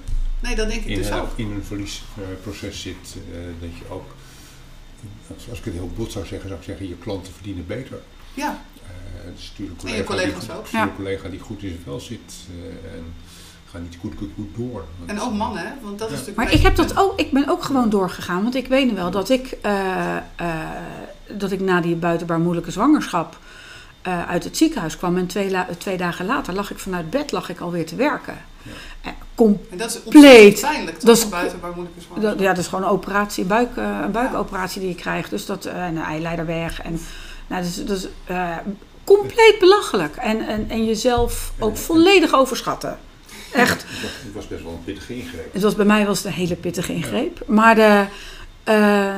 [0.42, 1.30] Nee, dat denk ik in, dus een- ook.
[1.36, 2.96] in een verliesproces zit.
[3.34, 4.06] eh, dat je ook,
[5.36, 8.00] als, als ik het heel bot zou zeggen, zou ik zeggen, je klanten verdienen beter.
[8.34, 10.68] Ja, Eh, stuur een En collega, je collega's die, ook.
[10.68, 10.86] stuur Ja.
[10.86, 12.34] een collega die goed in zijn vel zit.
[12.50, 13.14] eh, en
[13.72, 14.86] ga niet goed, goed, goed door.
[14.98, 15.74] Want, en ook mannen, hè?
[15.82, 16.38] Want dat is natuurlijk...
[16.38, 18.42] Maar ik heb dat ook, ik ben ook gewoon doorgegaan.
[18.44, 20.22] Want ik weet wel dat ik, eh, eh,
[21.28, 23.38] dat ik na die buitenbaar moeilijke zwangerschap
[24.02, 25.18] eh, uit het ziekenhuis kwam.
[25.18, 25.28] En
[25.78, 28.38] twee dagen later lag ik vanuit bed lag ik alweer te werken.
[28.64, 28.72] Ja.
[29.36, 30.24] Kom, En dat is Compleet.
[30.26, 31.06] ontzettend pijnlijk, toch?
[31.10, 32.40] Dat is- buiten moeilijke zwangerschap.
[32.40, 35.30] ja, dat is gewoon een operatie, een, buik, eh, een buikoperatie die je krijgt.
[35.30, 36.82] Dus dat, eh, en een eileider weg.
[36.82, 37.02] En,
[37.48, 38.58] nou, dat is eh,
[39.04, 40.16] compleet belachelijk.
[40.16, 43.00] En, en, en jezelf ook En- volledig overschatten.
[43.54, 43.82] Echt.
[43.88, 45.54] Het was, het was best wel een pittige ingreep.
[45.54, 47.42] Het was, bij mij was het een hele pittige ingreep.
[47.48, 48.06] Maar de...
[48.64, 49.18] ehm, eh,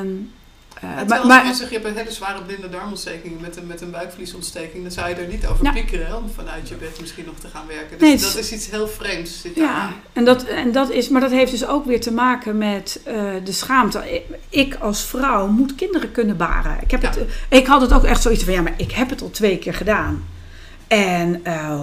[0.81, 3.81] Ja, maar, als maar, zegt, je hebt een hele zware blinde darmontsteking met een, met
[3.81, 7.39] een buikvliesontsteking, dan zou je er niet over piekeren om vanuit je bed misschien nog
[7.39, 7.97] te gaan werken.
[7.97, 9.41] Dus Nee, dat is iets heel vreemds.
[9.41, 12.57] Zit Ja, en dat, en dat is, maar dat heeft dus ook weer te maken
[12.57, 14.21] met eh, de schaamte.
[14.49, 16.77] Ik, als vrouw moet kinderen kunnen baren.
[16.81, 17.09] Ik, heb Ja.
[17.09, 17.19] het,
[17.49, 19.73] ik had het ook echt zoiets van, ja, maar ik heb het al twee keer
[19.73, 20.25] gedaan.
[20.87, 21.81] En eh,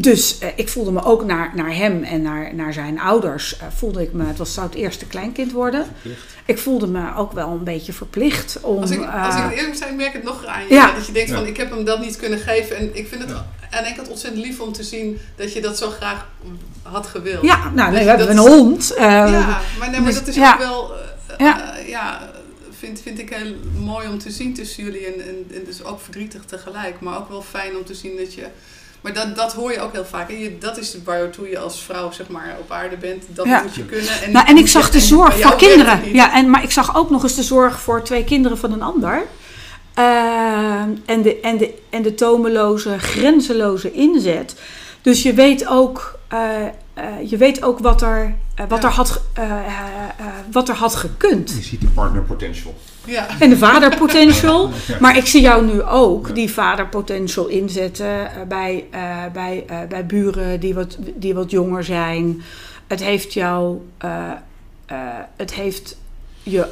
[0.00, 3.66] dus eh, ik voelde me ook naar, naar hem en naar, naar zijn ouders, eh,
[3.76, 5.84] voelde ik me, het was, zou het eerste kleinkind worden.
[5.84, 6.34] Verplicht.
[6.44, 8.80] Ik voelde me ook wel een beetje verplicht om...
[8.80, 10.74] Als ik, als eh, ik eerlijk moet zijn, merk ik het nog aan je.
[10.74, 10.92] Ja.
[10.94, 12.76] Dat je denkt van, ik heb hem dat niet kunnen geven.
[12.76, 13.46] En ik vind het Ja.
[13.78, 16.26] aan de kant ontzettend lief om te zien dat je dat zo graag
[16.82, 17.42] had gewild.
[17.44, 18.94] ja, nou, nee, Dus we hebben een is- hond.
[18.94, 20.52] eh, Ja, maar, nee, maar dus- dat is ja.
[20.52, 20.92] ook wel,
[21.28, 21.76] eh, Ja.
[21.76, 22.30] eh, ja,
[22.78, 25.06] vind, vind ik heel mooi om te zien tussen jullie.
[25.06, 28.34] En, en, en dus ook verdrietig tegelijk, maar ook wel fijn om te zien dat
[28.34, 28.46] je...
[29.00, 30.28] Maar dat, dat hoor je ook heel vaak.
[30.30, 33.24] En je, dat is waartoe je als vrouw zeg maar, op aarde bent.
[33.28, 33.62] Dat Ja.
[33.62, 34.22] moet je kunnen.
[34.22, 36.14] En, Nou, en ik zag de zorg voor kinderen.
[36.14, 38.82] Ja, en, maar ik zag ook nog eens de zorg voor twee kinderen van een
[38.82, 39.22] ander.
[39.94, 40.04] Eh,
[41.06, 44.54] en, de, en, de, en de tomeloze, grenzeloze inzet.
[45.02, 46.38] Dus je weet ook, eh,
[46.94, 48.88] eh, je weet ook wat, er, eh, wat, Ja.
[48.88, 49.58] er had, eh, eh,
[50.18, 51.50] eh, wat er had gekund.
[51.56, 52.74] Je ziet de partner potential.
[53.06, 53.26] Ja.
[53.40, 54.70] En de vaderpotential.
[54.86, 54.96] Ja.
[55.00, 56.34] Maar ik zie jou nu ook Ja.
[56.34, 59.00] die vaderpotential inzetten eh, bij, eh,
[59.32, 62.42] bij, eh, bij buren die wat, die wat jonger zijn.
[62.86, 64.30] Het heeft jou, eh,
[64.86, 64.96] eh,
[65.36, 65.96] het heeft
[66.42, 66.66] je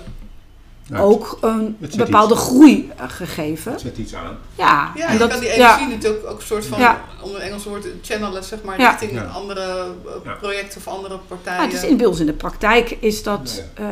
[0.86, 3.72] Ja, ook een bepaalde iets- groei gegeven.
[3.72, 4.36] Het zet iets aan.
[4.54, 7.00] Ja, Ja, en je dat, kan die ja, energie natuurlijk ook een soort van, Ja.
[7.22, 8.90] om een Engels woord, channelen zeg maar, Ja.
[8.90, 9.24] richting Ja.
[9.24, 9.86] andere
[10.24, 10.32] Ja.
[10.32, 11.58] projecten of andere partijen.
[11.60, 13.84] Ja, het is in, bij ons in de praktijk is dat, eh,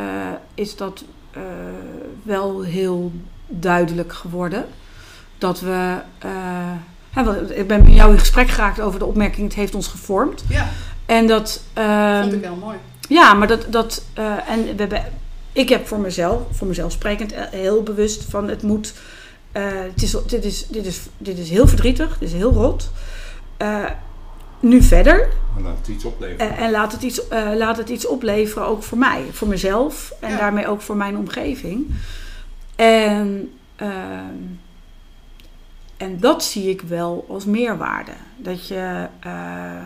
[0.54, 1.42] is dat eh,
[2.22, 3.12] wel heel
[3.46, 4.64] duidelijk geworden.
[5.38, 5.96] Dat we.
[6.18, 9.86] eh, wel, ik ben met jou in gesprek geraakt over de opmerking: het heeft ons
[9.86, 10.44] gevormd.
[10.48, 10.68] Ja,
[11.06, 11.62] En dat.
[11.72, 12.76] ehm, vond ik heel mooi.
[13.08, 13.66] ja, maar dat.
[13.70, 15.04] dat eh, en we hebben,
[15.52, 18.92] ik heb voor mezelf, voor mezelf sprekend, heel bewust van het moet.
[19.52, 22.90] het is, dit, is, dit, is, dit is heel verdrietig, dit is heel rot.
[24.62, 25.28] Eh, nu verder.
[25.54, 26.56] Maar laat het iets opleveren.
[26.56, 30.12] Eh, en laat het, iets, eh, laat het iets opleveren, ook voor mij, voor mezelf
[30.20, 30.36] en Ja.
[30.36, 31.86] daarmee ook voor mijn omgeving.
[32.76, 34.36] En, ehm,
[35.96, 38.12] en dat zie ik wel als meerwaarde.
[38.36, 39.06] Dat je.
[39.20, 39.76] eh,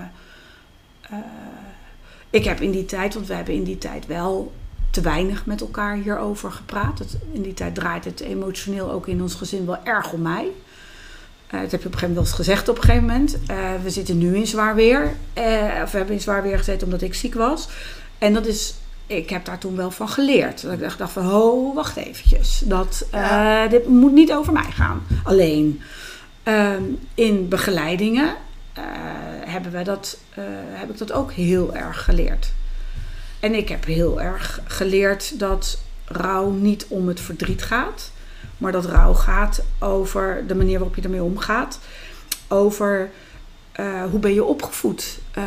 [1.11, 1.19] eh,
[2.31, 4.53] ik heb in die tijd, want we hebben in die tijd wel
[4.91, 6.99] te weinig met elkaar hierover gepraat.
[6.99, 10.47] Het, in die tijd draait het emotioneel ook in ons gezin wel erg om mij.
[11.63, 13.39] Dat heb je op een gegeven moment gezegd op een gegeven moment.
[13.47, 15.13] Eh, we zitten nu in zwaar weer.
[15.33, 15.45] Eh,
[15.83, 17.69] of we hebben in zwaar weer gezeten omdat ik ziek was.
[18.19, 18.75] En dat is,
[19.07, 20.63] ik heb daar toen wel van geleerd.
[20.63, 22.63] Dat ik dacht, dacht van, ho, wacht eventjes.
[22.65, 23.67] Dat, eh, Ja.
[23.67, 25.81] Dit moet niet over mij gaan, alleen.
[26.43, 26.83] Ehm,
[27.15, 28.35] in begeleidingen
[29.45, 30.19] hebben we dat,
[30.73, 32.53] heb ik dat ook heel erg geleerd.
[33.41, 38.11] En ik heb heel erg geleerd dat rouw niet om het verdriet gaat,
[38.59, 41.79] maar dat rouw gaat over de manier waarop je ermee omgaat.
[42.49, 43.11] Over
[43.73, 45.19] eh, hoe ben je opgevoed?
[45.33, 45.43] Eh,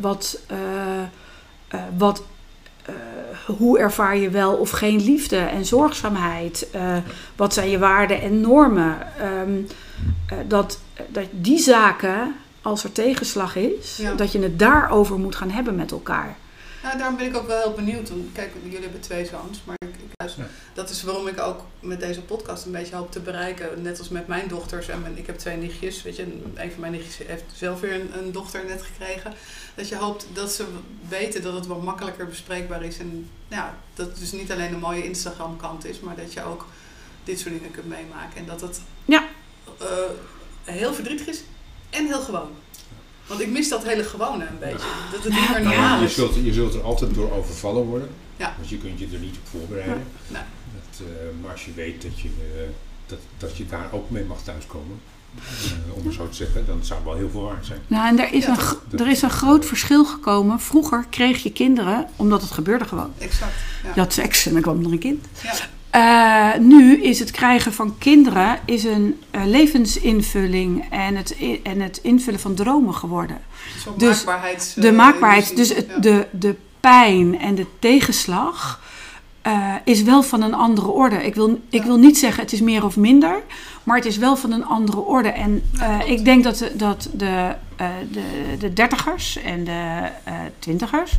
[0.00, 0.58] wat, eh,
[1.96, 2.22] wat,
[3.46, 6.66] hoe ervaar je wel of geen liefde en zorgzaamheid?
[7.36, 8.98] Wat zijn je waarden en normen?
[9.18, 9.56] Ehm,
[10.28, 10.78] eh, dat,
[11.08, 14.14] dat die zaken, als er tegenslag is, Ja.
[14.14, 16.36] dat je het daarover moet gaan hebben met elkaar.
[16.84, 18.08] Nou, daarom ben ik ook wel heel benieuwd.
[18.08, 20.42] Want, Kijk, jullie hebben twee zoons, maar ik, ik luister.
[20.42, 20.48] Ja.
[20.74, 23.82] Dat is waarom ik ook met deze podcast een beetje hoop te bereiken.
[23.82, 24.88] Net als met mijn dochters.
[24.88, 26.02] En mijn, ik heb twee nichtjes.
[26.02, 29.32] Weet je, en een van mijn nichtjes heeft zelf weer een, een dochter net gekregen.
[29.74, 30.64] Dat je hoopt dat ze
[31.08, 32.98] weten dat het wat makkelijker bespreekbaar is.
[32.98, 36.42] En ja, dat het dus niet alleen een mooie Instagram kant is, maar dat je
[36.44, 36.66] ook
[37.24, 38.36] dit soort dingen kunt meemaken.
[38.36, 39.28] En dat het Ja.
[39.78, 39.86] eh,
[40.64, 41.42] heel verdrietig is
[41.90, 42.50] en heel gewoon.
[43.26, 44.86] Want ik mis dat hele gewone een beetje.
[45.12, 46.14] Dat het niet meer Nou, normaal je, is.
[46.14, 48.08] zult, je zult er altijd door overvallen worden.
[48.36, 48.54] Ja.
[48.56, 50.04] Want je kunt je er niet op voorbereiden.
[50.28, 50.42] Nee.
[50.74, 51.06] Dat, eh,
[51.42, 52.60] maar als je weet dat je, eh,
[53.06, 55.00] dat, dat je daar ook mee mag thuiskomen,
[55.38, 57.80] eh, om het zo te zeggen, dan zou het wel heel veel waard zijn.
[57.86, 58.56] Nou, en er is, Ja,
[58.90, 60.60] een, er is een groot verschil gekomen.
[60.60, 63.12] Vroeger kreeg je kinderen omdat het gebeurde gewoon.
[63.18, 63.52] Exact.
[63.82, 63.90] Ja.
[63.94, 65.26] Je had seks en dan kwam er een kind.
[65.94, 71.98] Eh, nu is het krijgen van kinderen is een eh, levensinvulling en het, en het
[72.02, 73.40] invullen van dromen geworden.
[73.96, 74.24] Dus
[74.74, 78.82] De eh, maakbaarheid, dus het, de, de pijn en de tegenslag
[79.84, 81.16] is wel van een andere orde.
[81.16, 83.42] Ik wil, ik wil niet zeggen het is meer of minder,
[83.82, 85.28] maar het is wel van een andere orde.
[85.28, 87.54] En Ja, ik denk dat de, dat de,
[88.10, 90.08] de, de dertigers en de
[90.58, 91.18] twintigers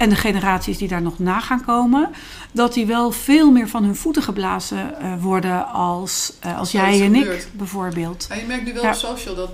[0.00, 2.10] en de generaties die daar nog na gaan komen,
[2.52, 7.00] dat die wel veel meer van hun voeten geblazen eh, worden als, eh, als jij
[7.00, 7.48] en ik gebeurt.
[7.52, 8.26] bijvoorbeeld.
[8.28, 8.88] Ja, je merkt nu wel Ja.
[8.88, 9.50] op social dat,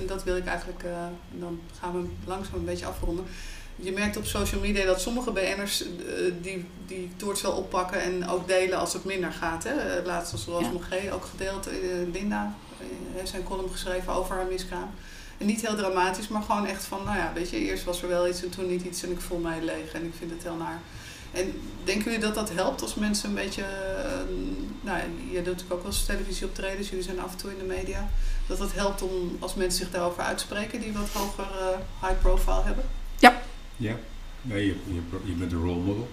[0.00, 0.84] en dat wil ik eigenlijk,
[1.32, 3.24] dan gaan we langzaam een beetje afronden.
[3.76, 5.84] Je merkt op social media dat sommige BN'ers
[6.42, 9.64] die, die toorts wel oppakken en ook delen als het minder gaat.
[9.64, 9.72] Hè?
[10.04, 10.70] Laatst was Roos Ja.
[10.72, 11.68] Mogé ook gedeeld,
[12.12, 12.54] Linda
[13.14, 14.90] heeft zijn column geschreven over haar miskraam.
[15.38, 18.08] En niet heel dramatisch, maar gewoon echt van, nou ja, weet je, eerst was er
[18.08, 20.42] wel iets en toen niet iets en ik voel mij leeg en ik vind het
[20.42, 20.80] heel naar.
[21.32, 24.20] En denken jullie dat dat helpt als mensen een beetje, eh,
[24.80, 27.50] nou ja, je doet natuurlijk ook wel eens televisie optredens, jullie zijn af en toe
[27.50, 28.08] in de media,
[28.46, 32.62] dat het helpt om als mensen zich daarover uitspreken die wat hoger eh, high profile
[32.62, 32.84] hebben?
[33.76, 33.96] Ja,
[34.42, 36.08] nee, je, je, je bent een role model.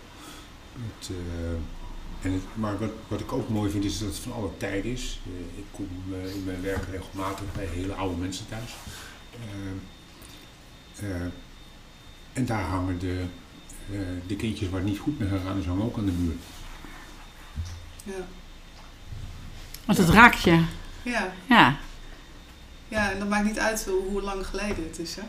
[0.73, 4.33] Het, eh, en het, maar wat, wat ik ook mooi vind is dat het van
[4.33, 5.19] alle tijd is.
[5.25, 8.71] Eh, ik kom eh, in mijn werk regelmatig bij hele oude mensen thuis.
[9.39, 11.21] Eh, eh,
[12.33, 13.23] en daar hangen de,
[13.91, 16.35] eh, de kindjes waar het niet goed mee gegaan is, hangen ook aan de muur.
[18.03, 18.25] Ja,
[19.85, 20.63] Want het raakt je.
[21.03, 21.75] ja, Ja.
[22.87, 25.21] ja en dat maakt niet uit hoe, hoe lang geleden het is, hè?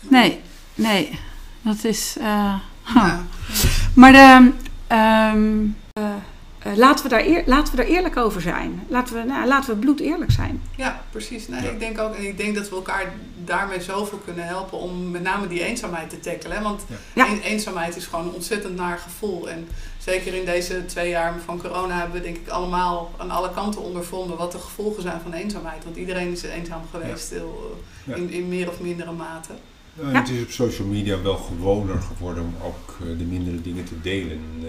[0.00, 0.40] Nee,
[0.74, 1.18] nee.
[1.62, 2.16] Dat is.
[2.20, 2.54] eh,
[2.86, 2.94] huh.
[2.94, 3.22] Ja,
[4.00, 4.52] Maar de,
[4.86, 6.14] ehm, eh,
[6.62, 8.82] eh, laten, we daar eer- laten we daar eerlijk over zijn.
[8.88, 10.62] Laten we, nou, laten we bloed eerlijk zijn.
[10.76, 11.48] ja, precies.
[11.48, 11.68] Nee, Ja.
[11.70, 13.12] Ik denk ook, en ik denk dat we elkaar
[13.44, 16.56] daarmee zoveel kunnen helpen om met name die eenzaamheid te tackelen.
[16.56, 16.62] Hè?
[16.62, 16.96] Want Ja.
[17.24, 17.30] Ja.
[17.30, 19.48] een- eenzaamheid is gewoon een ontzettend naar gevoel.
[19.50, 23.50] En zeker in deze twee jaar van corona hebben we denk ik allemaal aan alle
[23.54, 25.84] kanten ondervonden wat de gevolgen zijn van eenzaamheid.
[25.84, 28.14] Want iedereen is eenzaam geweest heel, eh, Ja.
[28.22, 29.52] in, in meer of mindere mate.
[29.94, 30.18] Nou, Ja.
[30.20, 34.00] Het is op social media wel gewoner geworden om ook eh, de mindere dingen te
[34.00, 34.40] delen.
[34.62, 34.68] eh,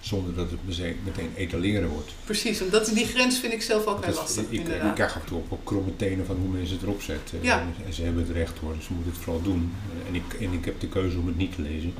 [0.00, 0.60] zonder dat het
[1.04, 2.12] meteen, etaleren wordt.
[2.24, 4.42] Precies, en dat, die grens vind ik zelf ook heel lastig.
[4.42, 4.94] ik, ik inderdaad.
[4.94, 7.38] krijg af en toe ook wel kromme tenen van hoe mensen het erop zetten.
[7.42, 7.66] Ja.
[7.86, 9.72] En, ze hebben het recht hoor, dus ze moeten het vooral doen.
[10.08, 11.94] En ik, en ik heb de keuze om het niet te lezen.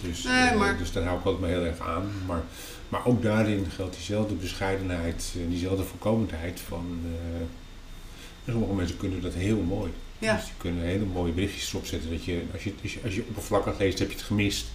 [0.00, 2.10] Dus, Nee, eh, maar- dus daar hou ik altijd maar heel erg aan.
[2.26, 2.42] Maar,
[2.88, 7.00] maar ook daarin geldt diezelfde bescheidenheid en diezelfde voorkomendheid van...
[7.04, 9.90] eh, sommige mensen kunnen dat heel mooi.
[10.18, 10.34] Ja.
[10.34, 12.10] Dus die kunnen hele mooie berichtjes erop zetten.
[12.10, 12.72] Dat je, als, je,
[13.04, 14.66] als, je, oppervlakkig leest, heb je het gemist.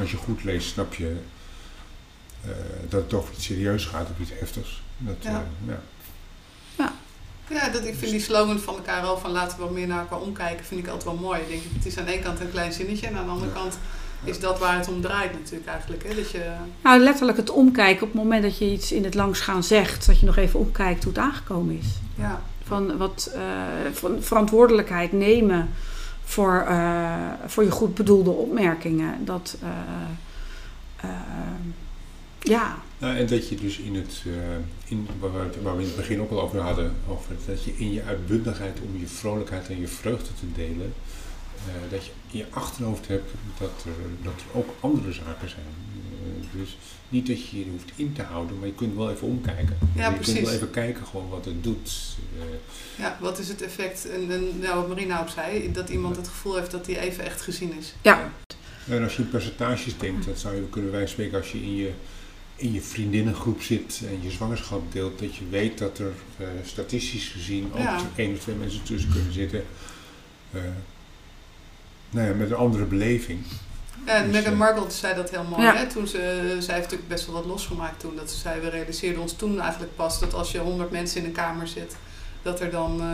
[0.00, 1.16] Als je goed leest, snap je eh,
[2.88, 4.82] dat het over iets serieus gaat of iets heftigs.
[4.98, 5.30] Dat, Ja.
[5.30, 5.80] eh, ja.
[7.50, 9.98] Ja, dat, ik vind die slogan van elkaar al van laten we wat meer naar
[10.00, 11.40] elkaar omkijken, vind ik altijd wel mooi.
[11.40, 13.50] Ik denk, het is aan de ene kant een klein zinnetje en aan de andere
[13.50, 13.56] Ja.
[13.60, 13.78] kant
[14.24, 16.02] is dat waar het om draait natuurlijk eigenlijk.
[16.08, 16.14] Hè?
[16.14, 16.50] Dat je,
[16.82, 20.20] Nou, letterlijk het omkijken op het moment dat je iets in het langsgaan zegt, dat
[20.20, 21.86] je nog even omkijkt hoe het aangekomen is.
[22.14, 23.40] ja, Van wat eh,
[23.92, 25.68] van verantwoordelijkheid nemen
[26.24, 27.14] voor, eh,
[27.46, 29.24] voor je goed bedoelde opmerkingen.
[29.24, 29.68] Dat, eh,
[31.10, 31.16] eh,
[32.48, 32.78] Ja.
[32.98, 34.34] Nou, en dat je dus in het, uh,
[34.84, 37.72] in, waar, we, waar we in het begin ook al over hadden, over dat je
[37.76, 40.94] in je uitbundigheid om je vrolijkheid en je vreugde te delen,
[41.66, 45.64] uh, dat je in je achterhoofd hebt dat er, dat er ook andere zaken zijn.
[46.22, 46.76] Uh, dus
[47.08, 49.78] niet dat je je hoeft in te houden, maar je kunt wel even omkijken.
[49.94, 50.34] Ja, je precies.
[50.34, 52.16] kunt wel even kijken gewoon wat het doet.
[52.96, 54.10] ja, wat is het effect?
[54.10, 57.24] En, en nou, wat Marina ook zei, dat iemand het gevoel heeft dat hij even
[57.24, 57.94] echt gezien is.
[58.02, 58.30] Ja.
[58.88, 61.76] En als je in percentages denkt, dat zou je kunnen wij spreken als je in
[61.76, 61.92] je,
[62.60, 67.28] in je vriendinnengroep zit en je zwangerschap deelt, dat je weet dat er uh, statistisch
[67.28, 68.00] gezien ook Ja.
[68.16, 69.64] één of twee mensen tussen kunnen zitten.
[70.54, 70.62] Uh,
[72.10, 73.40] nou ja, met een andere beleving.
[74.06, 75.62] Ja, en Dus, Meghan eh, Markle zei dat heel mooi.
[75.62, 75.76] Ja.
[75.76, 75.86] Hè?
[75.86, 76.16] Toen ze,
[76.58, 78.16] zij heeft natuurlijk best wel wat losgemaakt toen.
[78.16, 81.26] Dat ze zei, we realiseerden ons toen eigenlijk pas dat als je honderd mensen in
[81.26, 81.96] een kamer zit,
[82.42, 83.06] dat er dan eh,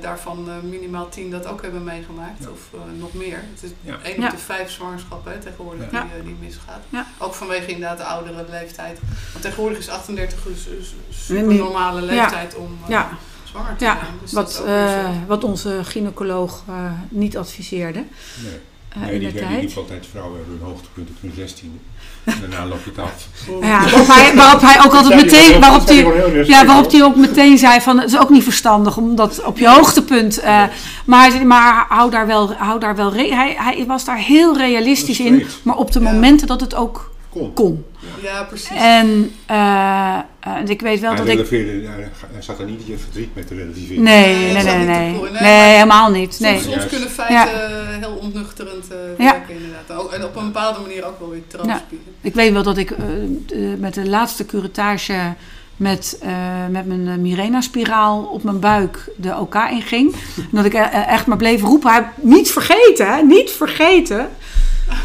[0.00, 2.42] daarvan eh, minimaal tien dat ook hebben meegemaakt.
[2.42, 2.48] Ja.
[2.50, 3.38] Of eh, nog meer.
[3.54, 3.96] Het is Ja.
[4.02, 4.26] één Ja.
[4.26, 6.06] op de vijf zwangerschappen hè, tegenwoordig Ja.
[6.14, 6.80] die, die misgaat.
[6.88, 7.06] Ja.
[7.18, 8.98] Ook vanwege inderdaad de oudere leeftijd.
[9.32, 10.96] Want tegenwoordig is 38 een su- su-
[11.34, 13.08] super normale leeftijd om eh, Ja.
[13.44, 14.12] zwanger te Ja, zijn.
[14.20, 18.04] Dus wat, eh, wat onze gynaecoloog eh, niet adviseerde
[18.42, 18.60] Nee.
[18.94, 19.60] Eh, nee, in die, de die tijd.
[19.62, 21.76] liep altijd vrouwen hebben hun hoogtepunt op hun zestiende.
[22.24, 23.26] En daarna loop je het af.
[23.60, 27.58] Ja, waarop, hij, waarop hij ook altijd meteen, waarop hij, ja, waarop hij ook meteen
[27.58, 30.38] zei van het is ook niet verstandig om dat op je hoogtepunt.
[30.38, 30.62] eh,
[31.04, 35.46] maar maar hou daar wel, hou daar wel hij, hij was daar heel realistisch in,
[35.62, 37.10] maar op de momenten dat het ook
[37.54, 37.84] kon.
[38.22, 38.76] Ja, precies.
[38.76, 41.48] En eh, eh, ik weet wel Hij, dat ik.
[42.32, 44.02] hij zat er niet je verdriet met te relativeren.
[44.02, 45.12] Nee, Nee, nee, nee, nee.
[45.20, 45.40] Nee.
[45.40, 46.40] Nee, helemaal niet.
[46.40, 46.52] Nee.
[46.52, 46.88] Soms, soms Juist.
[46.88, 47.54] kunnen feiten
[47.88, 49.32] eh, heel ontnuchterend eh, Ja.
[49.32, 49.92] werken, inderdaad.
[50.04, 51.42] Ook- En op een bepaalde manier ook wel weer
[51.88, 52.08] bieden.
[52.20, 52.94] Ik weet wel dat ik
[53.78, 55.14] met de laatste curettage
[55.76, 56.30] met, eh,
[56.70, 60.14] met mijn Mirena-spiraal op mijn buik de OK inging.
[60.36, 64.28] En dat ik echt maar bleef roepen, niet vergeten, hè, niet vergeten.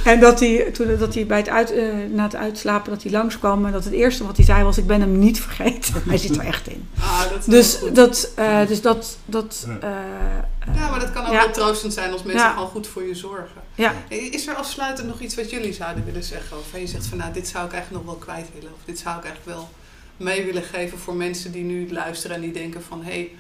[0.04, 3.12] En dat hij, toen, dat hij bij het uit, eh, na het uitslapen dat hij
[3.12, 5.94] langskwam en dat het eerste wat hij zei was, ik ben hem niet vergeten.
[6.08, 6.88] Hij zit er echt in.
[7.00, 9.78] Ah, dat is Dus dat, eh, dus dat, dat Ja.
[9.88, 11.38] eh, Ja, maar dat kan ook Ja.
[11.44, 12.54] wel troostend zijn als mensen Ja.
[12.54, 13.62] gewoon goed voor je zorgen.
[13.76, 13.94] ja.
[14.08, 16.58] Is er afsluitend nog iets wat jullie zouden willen zeggen?
[16.58, 18.72] Of je zegt van nou, dit zou ik eigenlijk nog wel kwijt willen.
[18.74, 19.70] Of dit zou ik eigenlijk wel
[20.18, 23.32] mee willen geven voor mensen die nu luisteren en die denken van hé, hey,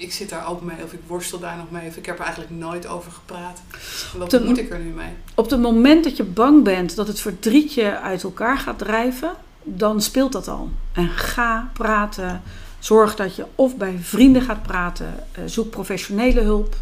[0.00, 0.84] ik zit daar ook mee.
[0.84, 1.88] Of ik worstel daar nog mee.
[1.88, 3.60] Of ik heb er eigenlijk nooit over gepraat.
[4.16, 5.08] Wat moet ik er nu mee?
[5.34, 9.30] Op het moment dat je bang bent dat het verdriet je uit elkaar gaat drijven,
[9.62, 10.70] dan speelt dat al.
[10.92, 12.42] En ga praten.
[12.78, 15.14] Zorg dat je of bij vrienden gaat praten.
[15.32, 16.74] eh, zoek professionele hulp.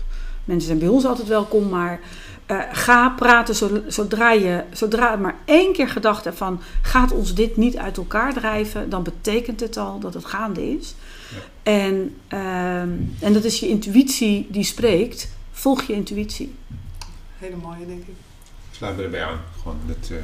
[0.45, 2.01] Mensen zijn bij ons altijd welkom, maar
[2.47, 7.35] eh, ga praten zo- zodra je zodra maar één keer gedacht hebt van gaat ons
[7.35, 10.95] dit niet uit elkaar drijven, dan betekent het al dat het gaande is.
[11.63, 15.29] En, ehm, en dat is je intuïtie die spreekt.
[15.51, 16.55] Volg je intuïtie.
[17.39, 18.15] Hele mooie, denk ik.
[18.71, 19.41] Sluit me erbij aan.
[19.63, 20.17] Gewoon dat, eh,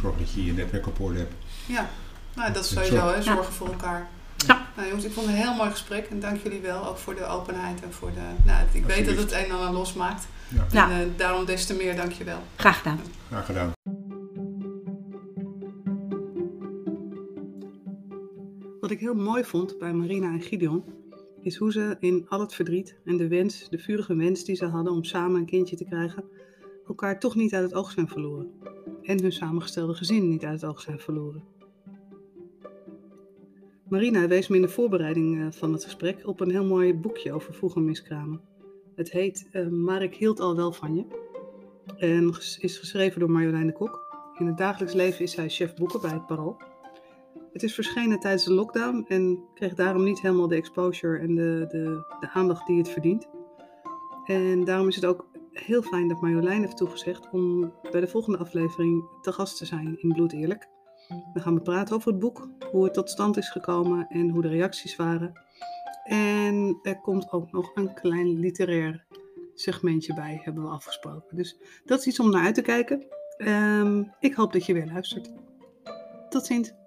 [0.00, 1.34] zorg dat je je netwerk op orde hebt.
[1.66, 1.90] Ja,
[2.34, 3.12] nou, dat is sowieso, zo.
[3.14, 4.08] hè, zorgen voor elkaar.
[4.46, 4.66] Ja.
[4.76, 7.14] Nou jongens, ik vond het een heel mooi gesprek en dank jullie wel ook voor
[7.14, 8.20] de openheid en voor de.
[8.44, 10.26] Nou, ik weet dat het een en ander losmaakt.
[10.48, 10.66] Ja.
[10.70, 10.90] Ja.
[10.90, 12.42] En eh, daarom des te meer dank je wel.
[12.56, 13.00] Graag gedaan.
[13.28, 13.72] Graag gedaan.
[18.86, 20.84] Wat ik heel mooi vond bij Marina en Gideon,
[21.40, 24.66] is hoe ze in al het verdriet en de wens, de vurige wens die ze
[24.66, 26.24] hadden om samen een kindje te krijgen,
[26.86, 28.50] elkaar toch niet uit het oog zijn verloren.
[29.02, 31.44] En hun samengestelde gezin niet uit het oog zijn verloren.
[33.88, 37.32] Marina wees me in de voorbereiding eh, van het gesprek op een heel mooi boekje
[37.32, 38.40] over vroege miskramen.
[38.94, 41.04] Het heet eh, Maar ik hield al wel van je.
[41.96, 42.28] En
[42.60, 44.00] is geschreven door Marjolein de Kok.
[44.38, 46.56] In het dagelijks leven is zij chef boeken bij het Parool.
[47.56, 51.64] Het is verschenen tijdens de lockdown en kreeg daarom niet helemaal de exposure en de,
[51.68, 53.28] de, de aandacht die het verdient.
[54.24, 58.38] En daarom is het ook heel fijn dat Marjolein heeft toegezegd om bij de volgende
[58.38, 60.68] aflevering te gast te zijn in Bloed Eerlijk.
[61.08, 64.42] Dan gaan we praten over het boek, hoe het tot stand is gekomen en hoe
[64.42, 65.40] de reacties waren.
[66.04, 69.04] En er komt ook nog een klein literair
[69.54, 71.36] segmentje bij, hebben we afgesproken.
[71.36, 73.06] Dus dat is iets om naar uit te kijken.
[73.36, 75.32] Ehm, ik hoop dat je weer luistert.
[76.28, 76.84] Tot ziens.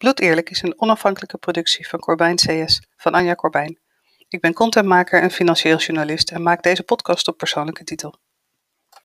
[0.00, 3.78] Bloed Eerlijk is een onafhankelijke productie van Corbijn CS van Anja Corbijn.
[4.28, 8.14] Ik ben contentmaker en financieel journalist en maak deze podcast op persoonlijke titel.